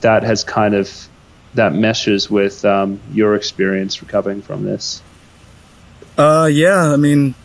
[0.00, 1.08] that has kind of
[1.54, 5.00] that meshes with um, your experience recovering from this.
[6.18, 7.36] Uh, yeah, I mean,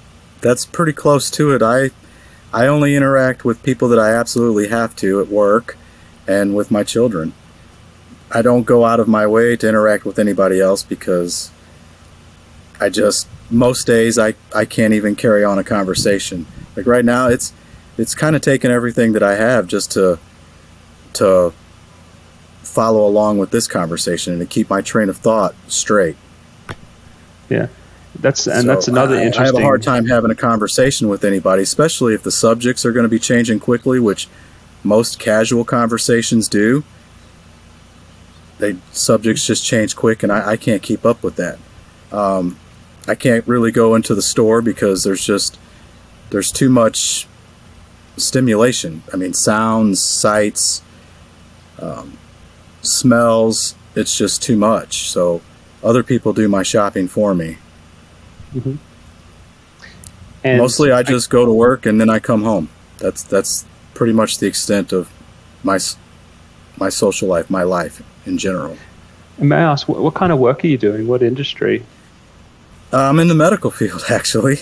[0.41, 1.61] that's pretty close to it.
[1.61, 1.91] I
[2.51, 5.77] I only interact with people that I absolutely have to at work
[6.27, 7.33] and with my children.
[8.31, 11.51] I don't go out of my way to interact with anybody else because
[12.79, 16.45] I just most days I, I can't even carry on a conversation.
[16.75, 17.53] Like right now it's
[17.97, 20.19] it's kind of taken everything that I have just to
[21.13, 21.53] to
[22.63, 26.17] follow along with this conversation and to keep my train of thought straight.
[27.49, 27.67] Yeah.
[28.19, 29.43] That's and so that's another I, interesting.
[29.43, 32.91] I have a hard time having a conversation with anybody, especially if the subjects are
[32.91, 34.27] going to be changing quickly, which
[34.83, 36.83] most casual conversations do.
[38.57, 41.59] They subjects just change quick, and I, I can't keep up with that.
[42.11, 42.57] Um,
[43.07, 45.59] I can't really go into the store because there's just
[46.31, 47.27] there's too much
[48.17, 49.03] stimulation.
[49.13, 50.81] I mean, sounds, sights,
[51.79, 52.17] um,
[52.81, 55.09] smells, it's just too much.
[55.09, 55.41] So
[55.83, 57.57] other people do my shopping for me.
[58.53, 58.75] Mm-hmm.
[60.43, 62.69] And Mostly, I just I, go to work and then I come home.
[62.99, 65.09] That's that's pretty much the extent of
[65.63, 65.79] my
[66.77, 68.77] my social life, my life in general.
[69.37, 71.07] may I ask, what, what kind of work are you doing?
[71.07, 71.83] What industry?
[72.93, 74.57] Uh, I'm in the medical field, actually.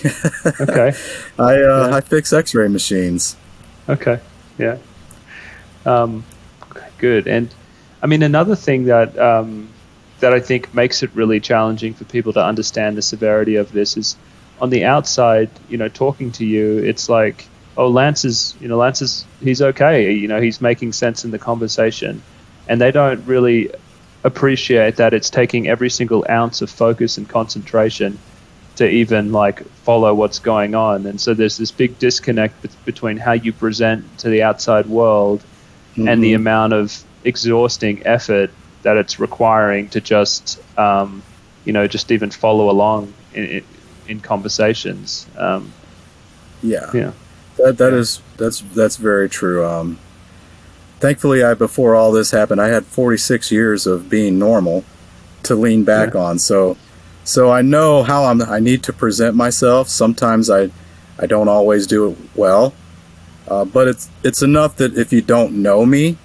[0.60, 0.92] okay.
[1.38, 1.96] I uh, yeah.
[1.96, 3.36] I fix X-ray machines.
[3.88, 4.20] Okay.
[4.58, 4.78] Yeah.
[5.84, 6.24] Um,
[6.98, 7.26] good.
[7.26, 7.54] And
[8.02, 9.68] I mean, another thing that um,
[10.20, 13.96] that I think makes it really challenging for people to understand the severity of this
[13.96, 14.16] is
[14.60, 15.50] on the outside.
[15.68, 19.60] You know, talking to you, it's like, oh, Lance is, you know, Lance is, he's
[19.60, 20.12] okay.
[20.12, 22.22] You know, he's making sense in the conversation,
[22.68, 23.70] and they don't really
[24.24, 28.18] appreciate that it's taking every single ounce of focus and concentration
[28.76, 31.06] to even like follow what's going on.
[31.06, 35.40] And so there's this big disconnect between how you present to the outside world
[35.92, 36.08] mm-hmm.
[36.08, 36.42] and the mm-hmm.
[36.42, 38.50] amount of exhausting effort
[38.82, 41.22] that it's requiring to just um,
[41.64, 43.64] you know just even follow along in,
[44.08, 45.26] in conversations.
[45.36, 45.72] Um,
[46.62, 47.12] yeah, yeah,
[47.56, 47.98] that that yeah.
[47.98, 49.66] is that's that's very true.
[49.66, 49.98] Um,
[51.00, 54.84] thankfully, I before all this happened, I had 46 years of being normal
[55.44, 56.20] to lean back yeah.
[56.20, 56.38] on.
[56.38, 56.76] So
[57.24, 58.42] so I know how I'm.
[58.42, 59.88] I need to present myself.
[59.88, 60.70] Sometimes I
[61.18, 62.74] I don't always do it well,
[63.48, 66.18] uh, but it's it's enough that if you don't know me,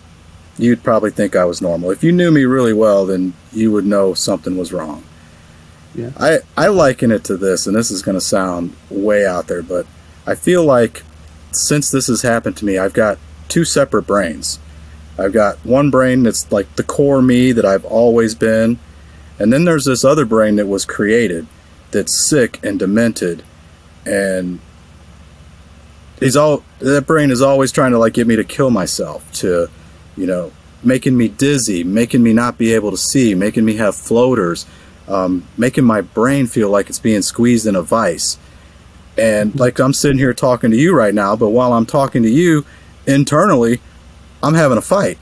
[0.58, 1.92] you'd probably think I was normal.
[1.92, 5.04] If you knew me really well, then you would know something was wrong.
[5.96, 6.12] Yeah.
[6.18, 9.64] I, I liken it to this, and this is going to sound way out there,
[9.64, 9.88] but
[10.28, 11.04] I feel like
[11.52, 13.18] since this has happened to me, I've got
[13.50, 14.60] two separate brains.
[15.18, 18.80] I've got one brain that's like the core me that I've always been,
[19.38, 21.48] and then there's this other brain that was created
[21.92, 23.44] that's sick and demented,
[24.06, 24.60] and
[26.20, 29.70] he's all that brain is always trying to like get me to kill myself, to,
[30.16, 30.52] you know,
[30.84, 34.66] making me dizzy, making me not be able to see, making me have floaters,
[35.08, 38.38] um, making my brain feel like it's being squeezed in a vice.
[39.18, 42.30] And like I'm sitting here talking to you right now, but while I'm talking to
[42.30, 42.66] you,
[43.06, 43.82] internally,
[44.42, 45.18] I'm having a fight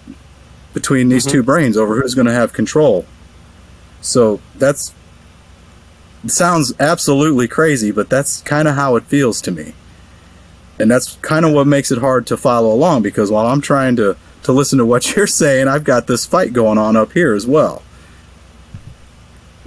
[0.73, 1.37] between these mm-hmm.
[1.37, 3.05] two brains over who's going to have control.
[4.01, 4.93] So that's
[6.27, 9.73] sounds absolutely crazy, but that's kind of how it feels to me.
[10.79, 13.95] And that's kind of what makes it hard to follow along because while I'm trying
[13.97, 17.33] to to listen to what you're saying, I've got this fight going on up here
[17.33, 17.81] as well.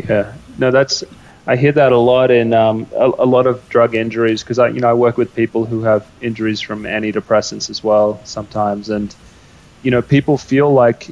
[0.08, 1.04] Yeah, no, that's
[1.46, 4.68] I hear that a lot in um, a, a, lot of drug injuries because I,
[4.68, 9.14] you know, I work with people who have injuries from antidepressants as well sometimes, and
[9.82, 11.08] you know, people feel like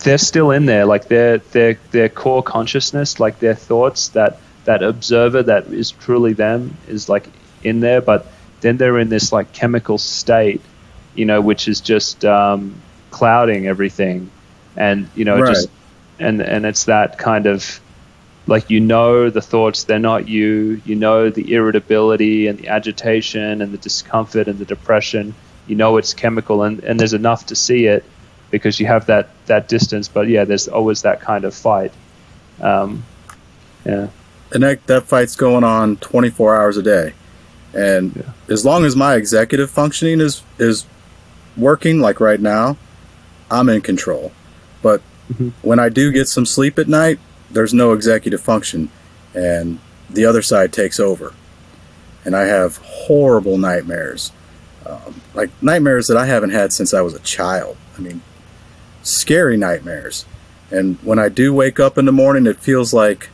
[0.00, 4.82] they're still in there, like their their their core consciousness, like their thoughts, that that
[4.82, 7.28] observer that is truly them is like
[7.62, 8.26] in there, but
[8.60, 10.60] then they're in this like chemical state,
[11.14, 12.74] you know, which is just um,
[13.10, 14.30] clouding everything,
[14.76, 15.54] and you know, right.
[15.54, 15.68] just
[16.18, 17.80] and and it's that kind of
[18.46, 20.80] like you know the thoughts they're not you.
[20.84, 25.34] You know the irritability and the agitation and the discomfort and the depression.
[25.66, 28.04] You know it's chemical and, and there's enough to see it
[28.50, 30.08] because you have that that distance.
[30.08, 31.92] But yeah there's always that kind of fight.
[32.60, 33.04] Um,
[33.84, 34.08] yeah.
[34.52, 37.12] And that, that fight's going on 24 hours a day.
[37.74, 38.32] And yeah.
[38.48, 40.86] as long as my executive functioning is is
[41.56, 42.76] working like right now
[43.50, 44.32] i'm in control.
[44.82, 45.48] But Mm-hmm.
[45.62, 47.18] When I do get some sleep at night,
[47.56, 48.90] there's no executive function,
[49.34, 49.78] and
[50.10, 51.32] the other side takes over.
[52.26, 54.30] And I have horrible nightmares,
[54.84, 57.78] um, like nightmares that I haven't had since I was a child.
[57.96, 58.20] I mean,
[59.02, 60.26] scary nightmares.
[60.70, 63.30] And when I do wake up in the morning, it feels like,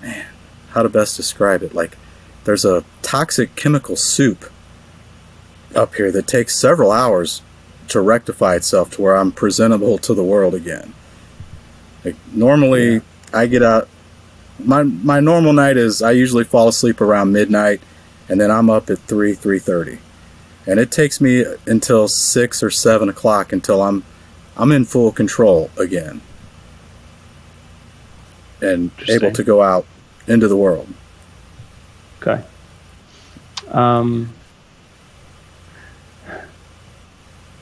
[0.00, 0.26] man,
[0.70, 1.72] how to best describe it?
[1.72, 1.96] Like
[2.42, 4.50] there's a toxic chemical soup
[5.76, 7.42] up here that takes several hours
[7.88, 10.94] to rectify itself to where I'm presentable to the world again.
[12.04, 13.00] Like normally, yeah.
[13.32, 13.88] I get out.
[14.58, 17.80] My my normal night is I usually fall asleep around midnight,
[18.28, 19.98] and then I'm up at three three thirty,
[20.66, 24.04] and it takes me until six or seven o'clock until I'm
[24.56, 26.20] I'm in full control again,
[28.60, 29.86] and able to go out
[30.26, 30.88] into the world.
[32.20, 32.44] Okay.
[33.68, 34.32] Um,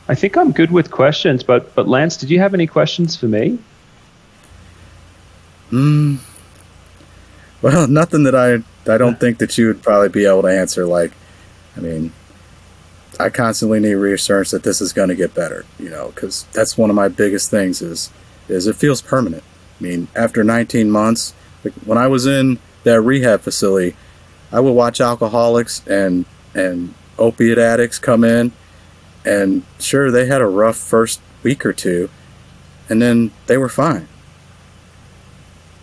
[0.09, 3.26] I think I'm good with questions, but but Lance, did you have any questions for
[3.26, 3.59] me?
[5.70, 6.16] Hmm.
[7.62, 10.85] Well, nothing that I I don't think that you would probably be able to answer.
[10.87, 11.12] Like,
[11.76, 12.12] I mean,
[13.18, 15.64] I constantly need reassurance that this is going to get better.
[15.78, 18.11] You know, because that's one of my biggest things is
[18.48, 19.44] is it feels permanent.
[19.78, 21.33] I mean, after 19 months,
[21.64, 23.96] like when I was in that rehab facility,
[24.52, 28.52] I would watch alcoholics and and opiate addicts come in,
[29.24, 32.11] and sure they had a rough first week or two,
[32.88, 34.09] and then they were fine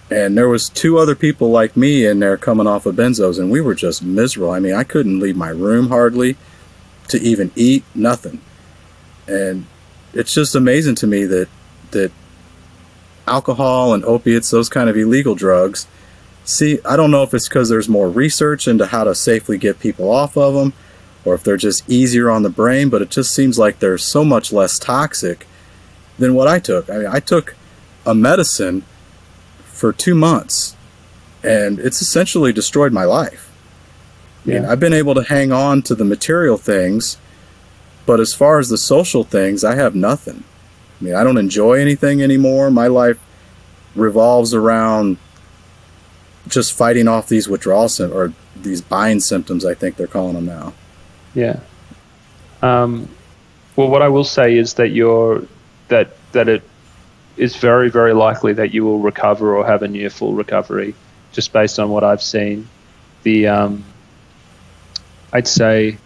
[0.10, 3.52] and there was two other people like me in there coming off of benzos and
[3.52, 4.52] we were just miserable.
[4.52, 6.38] I mean i couldn't leave my room hardly
[7.10, 8.42] to even eat nothing.
[9.28, 9.66] And
[10.14, 11.50] it's just amazing to me that
[11.92, 12.12] that
[13.28, 15.86] alcohol and opiates those kind of illegal drugs
[16.46, 19.80] see i don't know if it's because there's more research into how to safely get
[19.80, 20.72] people off of them
[21.26, 24.24] or if they're just easier on the brain but it just seems like they're so
[24.24, 25.46] much less toxic
[26.18, 26.90] than what i took.
[26.90, 27.56] I mean i took
[28.06, 28.84] a medicine
[29.78, 30.76] for two months,
[31.44, 33.52] and it's essentially destroyed my life.
[34.44, 34.56] Yeah.
[34.56, 37.18] I mean, I've been able to hang on to the material things,
[38.06, 40.44] but as far as the social things, I have nothing.
[41.00, 42.72] I mean, I don't enjoy anything anymore.
[42.72, 43.20] My life
[43.96, 45.18] revolves around
[46.48, 49.64] just fighting off these withdrawal sim- or these BIND symptoms.
[49.64, 50.74] I think they're calling them now.
[51.36, 51.60] Yeah.
[52.64, 53.10] Um,
[53.76, 55.44] well, what I will say is that you're
[55.90, 56.64] that that it
[57.38, 60.96] is very, very likely that you will recover or have a near full recovery,
[61.32, 62.68] just based on what I've seen.
[63.24, 63.84] The um,
[65.32, 65.98] I'd say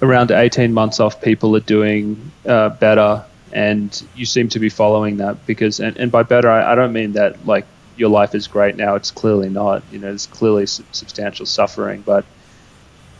[0.00, 5.18] around 18 months off, people are doing uh, better, and you seem to be following
[5.18, 7.66] that because, and, and by better, I, I don't mean that like
[7.96, 8.94] your life is great now.
[8.94, 9.82] It's clearly not.
[9.92, 12.24] You know, there's clearly substantial suffering, but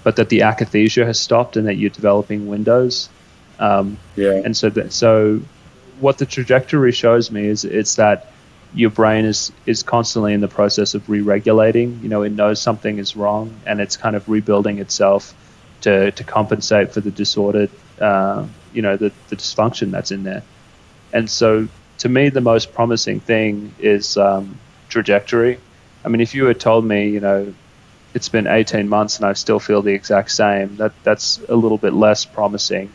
[0.02, 3.08] but that the akathisia has stopped and that you're developing windows.
[3.60, 4.32] Um, yeah.
[4.32, 5.40] And so that so
[6.02, 8.32] what the trajectory shows me is it's that
[8.74, 12.00] your brain is is constantly in the process of re-regulating.
[12.02, 15.32] You know, it knows something is wrong and it's kind of rebuilding itself
[15.82, 20.42] to to compensate for the disordered, uh, you know, the the dysfunction that's in there.
[21.12, 25.58] And so, to me, the most promising thing is um, trajectory.
[26.04, 27.54] I mean, if you had told me, you know,
[28.14, 31.78] it's been 18 months and I still feel the exact same, that that's a little
[31.78, 32.90] bit less promising.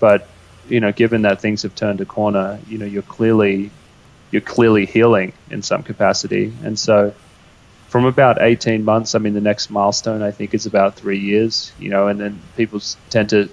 [0.00, 0.26] But
[0.68, 3.70] you know, given that things have turned a corner, you know, you're clearly
[4.30, 6.52] you're clearly healing in some capacity.
[6.62, 7.14] And so
[7.88, 11.72] from about 18 months, I mean, the next milestone I think is about three years,
[11.78, 13.48] you know, and then people tend to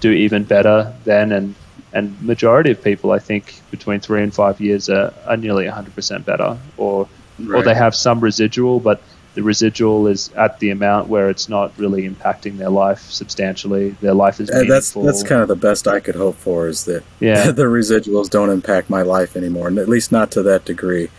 [0.00, 1.32] do even better then.
[1.32, 1.54] And,
[1.92, 6.24] and majority of people, I think between three and five years are, are nearly 100%
[6.24, 7.08] better or,
[7.38, 7.58] right.
[7.58, 9.02] or they have some residual, but
[9.36, 13.90] the residual is at the amount where it's not really impacting their life substantially.
[14.00, 16.86] Their life is and that's that's kind of the best I could hope for is
[16.86, 17.50] that yeah.
[17.52, 21.10] the residuals don't impact my life anymore, and at least not to that degree.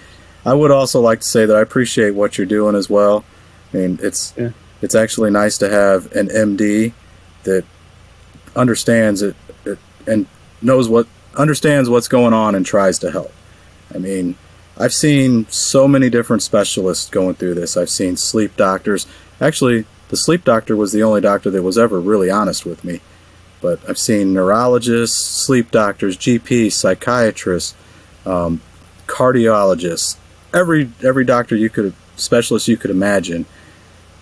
[0.44, 3.24] I would also like to say that I appreciate what you're doing as well.
[3.72, 4.50] I mean, it's yeah.
[4.82, 6.94] it's actually nice to have an MD
[7.44, 7.66] that
[8.56, 10.26] understands it, it and
[10.60, 11.06] knows what
[11.36, 13.32] understands what's going on and tries to help.
[13.94, 14.36] I mean,
[14.80, 17.76] I've seen so many different specialists going through this.
[17.76, 19.08] I've seen sleep doctors.
[19.42, 23.02] Actually, the sleep doctor was the only doctor that was ever really honest with me.
[23.60, 27.74] But I've seen neurologists, sleep doctors, GPs, psychiatrists,
[28.26, 28.62] um,
[29.08, 30.18] cardiologists,
[30.54, 33.46] every every doctor you could specialist you could imagine,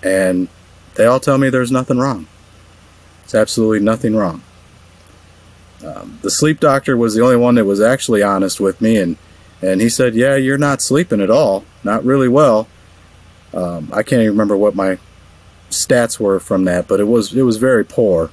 [0.01, 0.47] and
[0.95, 2.27] they all tell me there's nothing wrong.
[3.23, 4.41] It's absolutely nothing wrong.
[5.83, 9.17] Um, the sleep doctor was the only one that was actually honest with me and
[9.61, 11.63] and he said, Yeah, you're not sleeping at all.
[11.83, 12.67] Not really well.
[13.53, 14.97] Um, I can't even remember what my
[15.69, 18.31] stats were from that, but it was it was very poor.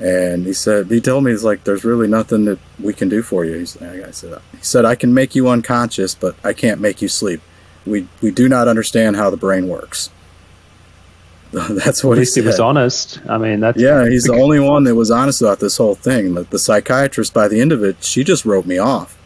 [0.00, 3.22] And he said he told me it's like there's really nothing that we can do
[3.22, 3.58] for you.
[3.58, 7.08] He's, I said he said I can make you unconscious, but I can't make you
[7.08, 7.40] sleep.
[7.86, 10.10] We we do not understand how the brain works.
[11.70, 13.20] that's what At least he, he, was honest.
[13.28, 14.08] I mean, that's yeah.
[14.08, 16.34] He's the only one that was honest about this whole thing.
[16.34, 19.16] The, the psychiatrist, by the end of it, she just wrote me off.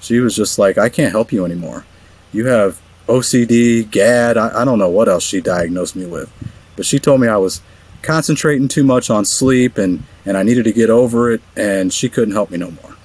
[0.00, 1.84] She was just like, I can't help you anymore.
[2.32, 6.32] You have OCD, GAD, I, I don't know what else she diagnosed me with.
[6.76, 7.60] But she told me I was
[8.02, 12.08] concentrating too much on sleep and, and I needed to get over it and she
[12.08, 12.96] couldn't help me no more.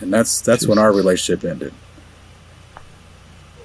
[0.00, 0.68] And that's that's Jesus.
[0.68, 1.74] when our relationship ended.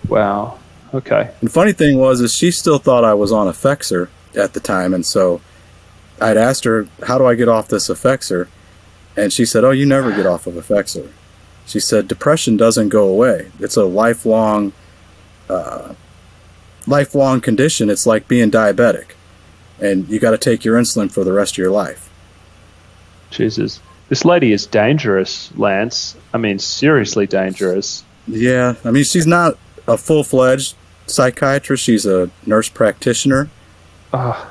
[0.08, 0.60] Wow.
[0.94, 1.32] Okay.
[1.42, 4.94] And funny thing was is she still thought I was on Effexor at the time
[4.94, 5.42] and so
[6.20, 8.48] I'd asked her, How do I get off this Effexor?
[9.18, 11.10] And she said, Oh, you never get off of Effexor.
[11.66, 13.52] She said, depression doesn't go away.
[13.60, 14.72] It's a lifelong,
[15.50, 15.96] uh,
[16.86, 17.90] lifelong condition.
[17.90, 19.12] It's like being diabetic,
[19.80, 22.10] and you got to take your insulin for the rest of your life.
[23.32, 26.16] Jesus, this lady is dangerous, Lance.
[26.34, 28.04] I mean, seriously dangerous.
[28.28, 29.58] Yeah, I mean, she's not
[29.88, 30.76] a full fledged
[31.08, 31.84] psychiatrist.
[31.84, 33.50] She's a nurse practitioner.
[34.14, 34.46] Uh,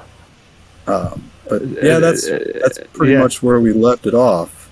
[0.87, 3.21] um, but yeah, that's that's pretty yeah.
[3.21, 4.71] much where we left it off.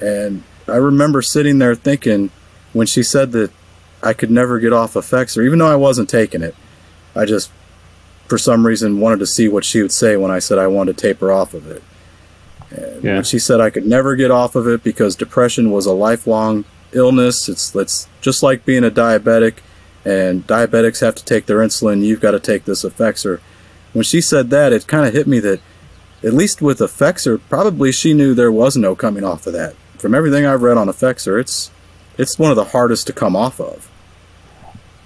[0.00, 2.30] And I remember sitting there thinking
[2.72, 3.50] when she said that
[4.02, 6.54] I could never get off Effexor, even though I wasn't taking it.
[7.14, 7.50] I just,
[8.26, 10.96] for some reason, wanted to see what she would say when I said I wanted
[10.98, 11.82] to taper off of it.
[12.70, 13.14] And yeah.
[13.14, 16.64] when she said I could never get off of it because depression was a lifelong
[16.92, 19.58] illness, it's, it's just like being a diabetic,
[20.04, 22.04] and diabetics have to take their insulin.
[22.04, 23.40] You've got to take this Effexor.
[23.92, 25.60] When she said that, it kind of hit me that,
[26.24, 30.14] at least with Effexor, probably she knew there was no coming off of that from
[30.14, 31.70] everything I've read on Effexor, it's
[32.18, 33.88] it's one of the hardest to come off of.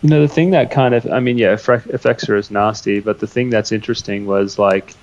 [0.02, 3.26] You know, the thing that kind of, I mean, yeah, Effexor is nasty, but the
[3.26, 4.94] thing that's interesting was like,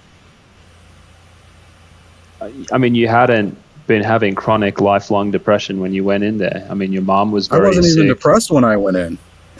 [2.71, 6.67] I mean, you hadn't been having chronic, lifelong depression when you went in there.
[6.69, 7.65] I mean, your mom was very.
[7.65, 7.97] I wasn't sick.
[7.97, 9.17] even depressed when I went in.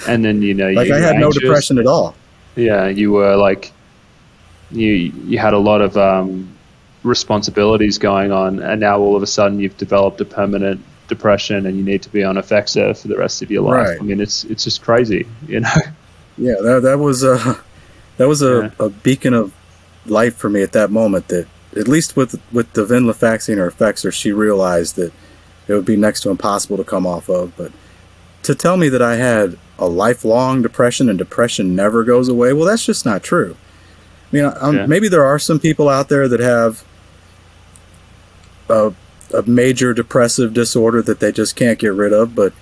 [0.07, 2.15] And then you know, like you I had no depression at all.
[2.55, 3.71] Yeah, you were like,
[4.71, 6.52] you you had a lot of um,
[7.03, 11.77] responsibilities going on, and now all of a sudden you've developed a permanent depression and
[11.77, 13.87] you need to be on Effexor for the rest of your life.
[13.87, 13.99] Right.
[13.99, 15.69] I mean, it's it's just crazy, you know.
[16.35, 17.63] Yeah, that that was a
[18.17, 18.85] that was a, yeah.
[18.87, 19.53] a beacon of
[20.07, 21.27] light for me at that moment.
[21.27, 21.47] That
[21.77, 25.13] at least with with the venlafaxine or Effexor, she realized that
[25.67, 27.55] it would be next to impossible to come off of.
[27.55, 27.71] But
[28.41, 32.65] to tell me that I had a lifelong depression and depression never goes away, well,
[32.65, 33.55] that's just not true.
[34.31, 34.85] I mean, yeah.
[34.87, 36.83] maybe there are some people out there that have
[38.69, 38.93] a,
[39.33, 42.35] a major depressive disorder that they just can't get rid of.
[42.35, 42.53] But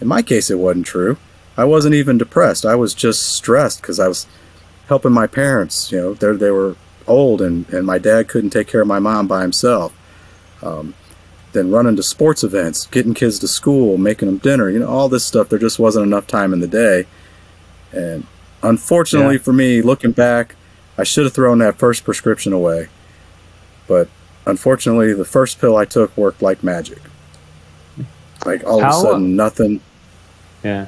[0.00, 1.16] in my case, it wasn't true.
[1.56, 2.66] I wasn't even depressed.
[2.66, 4.26] I was just stressed because I was
[4.88, 5.92] helping my parents.
[5.92, 6.76] You know, they they were
[7.06, 9.92] old, and and my dad couldn't take care of my mom by himself.
[10.62, 10.94] Um,
[11.52, 15.08] then running to sports events, getting kids to school, making them dinner, you know, all
[15.08, 15.48] this stuff.
[15.48, 17.06] There just wasn't enough time in the day.
[17.92, 18.26] And
[18.62, 19.42] unfortunately Yeah.
[19.42, 20.56] for me, looking back,
[20.98, 22.88] I should have thrown that first prescription away.
[23.86, 24.08] But
[24.46, 26.98] unfortunately, the first pill I took worked like magic.
[28.44, 29.80] Like all How- of a uh, sudden, nothing.
[30.62, 30.86] Yeah.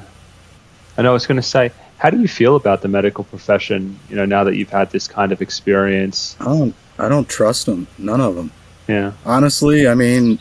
[0.97, 3.99] I know I was going to say, how do you feel about the medical profession,
[4.09, 6.35] you know, now that you've had this kind of experience?
[6.39, 6.75] I don't.
[6.99, 7.87] I don't trust them.
[7.99, 8.51] None of them.
[8.87, 9.11] Yeah.
[9.25, 10.39] Honestly, I mean,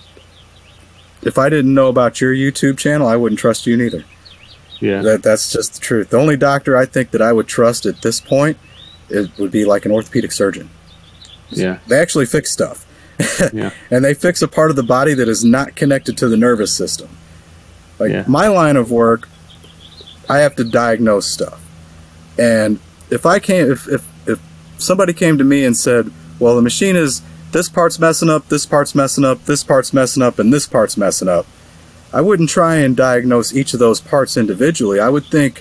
[1.23, 4.05] if I didn't know about your YouTube channel, I wouldn't trust you neither.
[4.81, 5.03] Yeah.
[5.03, 6.11] That that's just the truth.
[6.11, 8.57] The only doctor I think that I would trust at this point
[9.09, 10.69] it would be like an orthopedic surgeon.
[11.51, 11.79] Yeah.
[11.87, 12.86] They actually fix stuff.
[13.53, 13.71] Yeah.
[13.91, 16.77] and they fix a part of the body that is not connected to the nervous
[16.77, 17.09] system.
[17.99, 18.25] Like Yeah.
[18.27, 19.29] my line of work,
[20.29, 21.61] I have to diagnose stuff.
[22.39, 22.79] And
[23.11, 24.41] if I came if, if if
[24.79, 28.67] somebody came to me and said, Well the machine is this part's messing up, this
[28.67, 31.47] part's messing up, this part's messing up, and this part's messing up,
[32.13, 35.01] I wouldn't try and diagnose each of those parts individually.
[35.01, 35.61] I would think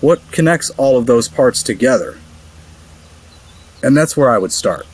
[0.00, 2.16] what connects all of those parts together.
[3.82, 4.86] And that's where I would start.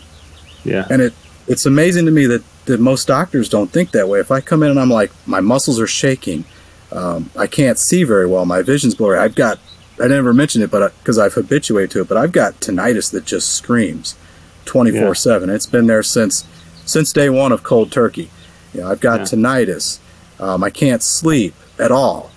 [0.65, 0.87] Yeah.
[0.91, 1.15] And it
[1.47, 4.21] it's amazing to me that, that most doctors don't think that way.
[4.21, 6.45] If I come in and I'm like, my muscles are shaking,
[6.93, 9.19] um, I can't see very well, my vision's blurry.
[9.19, 9.59] I've got,
[10.01, 13.25] I never mentioned it, but because I've habituated to it, but I've got tinnitus that
[13.25, 14.17] just screams,
[14.65, 15.51] twenty four seven.
[15.51, 16.47] It's been there since
[16.85, 18.31] since day one of cold turkey.
[18.73, 19.25] You know, I've got Yeah.
[19.27, 19.99] tinnitus.
[20.41, 22.31] Um, I can't sleep at all.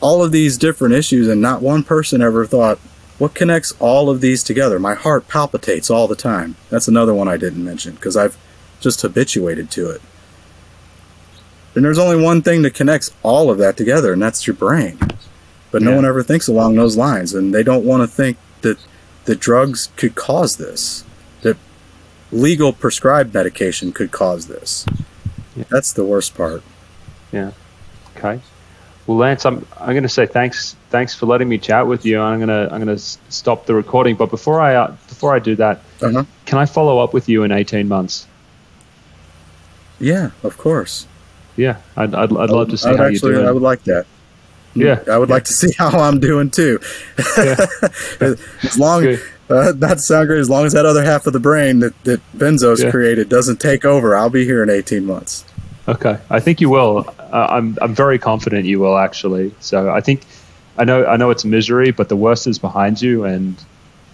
[0.00, 2.78] All of these different issues, and not one person ever thought,
[3.22, 4.80] what connects all of these together?
[4.80, 6.56] My heart palpitates all the time.
[6.70, 8.36] That's another one I didn't mention because I've
[8.80, 10.02] just habituated to it.
[11.76, 14.98] And there's only one thing that connects all of that together, and that's your brain.
[15.70, 15.96] But no Yeah.
[15.98, 18.78] one ever thinks along those lines, and they don't want to think that
[19.26, 21.04] the drugs could cause this,
[21.42, 21.56] that
[22.32, 24.84] legal prescribed medication could cause this.
[25.54, 25.62] Yeah.
[25.70, 26.64] That's the worst part.
[27.30, 27.52] Yeah.
[28.16, 28.40] Okay.
[29.06, 32.20] Well, Lance, I'm I'm going to say thanks thanks for letting me chat with you.
[32.20, 35.38] I'm going to I'm going to stop the recording, but before I uh, before I
[35.40, 36.24] do that, Uh-huh.
[36.46, 38.26] can I follow up with you in 18 months?
[39.98, 41.06] Yeah, of course.
[41.56, 43.48] Yeah, I'd I'd, I'd love to see I would how actually, you're doing.
[43.48, 44.06] I would like that.
[44.74, 45.00] Yeah.
[45.10, 46.78] I would like to see how I'm doing too.
[47.36, 47.56] Yeah.
[48.20, 49.04] as long,
[49.50, 51.92] uh, not to sound great, as long as that other half of the brain that,
[52.04, 52.90] that Benzo's Yeah.
[52.90, 55.44] created doesn't take over, I'll be here in 18 months.
[55.88, 57.04] Okay, I think you will.
[57.32, 59.54] Uh, I'm I'm very confident you will actually.
[59.60, 60.22] So I think
[60.78, 63.56] I know I know it's misery, but the worst is behind you, and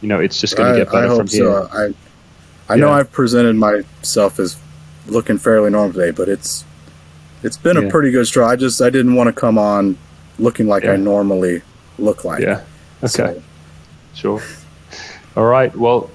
[0.00, 1.44] you know it's just going to get better I hope from here.
[1.44, 1.68] so.
[1.72, 4.56] I, I know I've presented myself as
[5.06, 6.64] looking fairly normal today, but it's
[7.42, 7.84] it's been Yeah.
[7.88, 8.48] a pretty good straw.
[8.48, 9.96] I just I didn't want to come on
[10.38, 10.92] looking like Yeah.
[10.92, 11.62] I normally
[11.98, 12.42] look like.
[12.42, 12.62] Yeah.
[13.02, 13.40] Okay.
[13.40, 13.42] So,
[14.14, 14.42] Sure.
[15.36, 15.74] All right.
[15.76, 16.10] Well,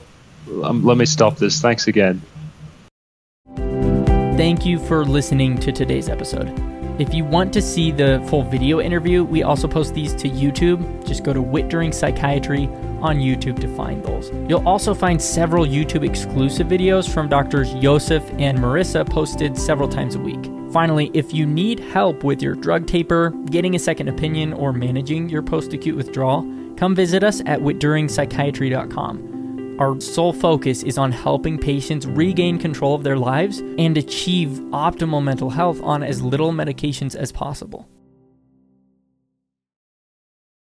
[0.64, 1.62] um, let me stop this.
[1.62, 2.22] Thanks again.
[4.36, 6.51] Thank you for listening to today's episode.
[7.00, 11.06] If you want to see the full video interview, we also post these to YouTube.
[11.08, 12.68] Just go to Witt-Doerring Psychiatry
[13.02, 14.32] on YouTube to find those.
[14.48, 20.14] You'll also find several YouTube exclusive videos from doctors Josef and Marissa posted several times
[20.14, 20.52] a week.
[20.72, 25.30] Finally, if you need help with your drug taper, getting a second opinion, or managing
[25.30, 29.33] your post acute withdrawal, come visit us at wittdoerringpsychiatry.com.
[29.80, 35.24] Our sole focus is on helping patients regain control of their lives and achieve optimal
[35.24, 37.90] mental health on as little medications as possible.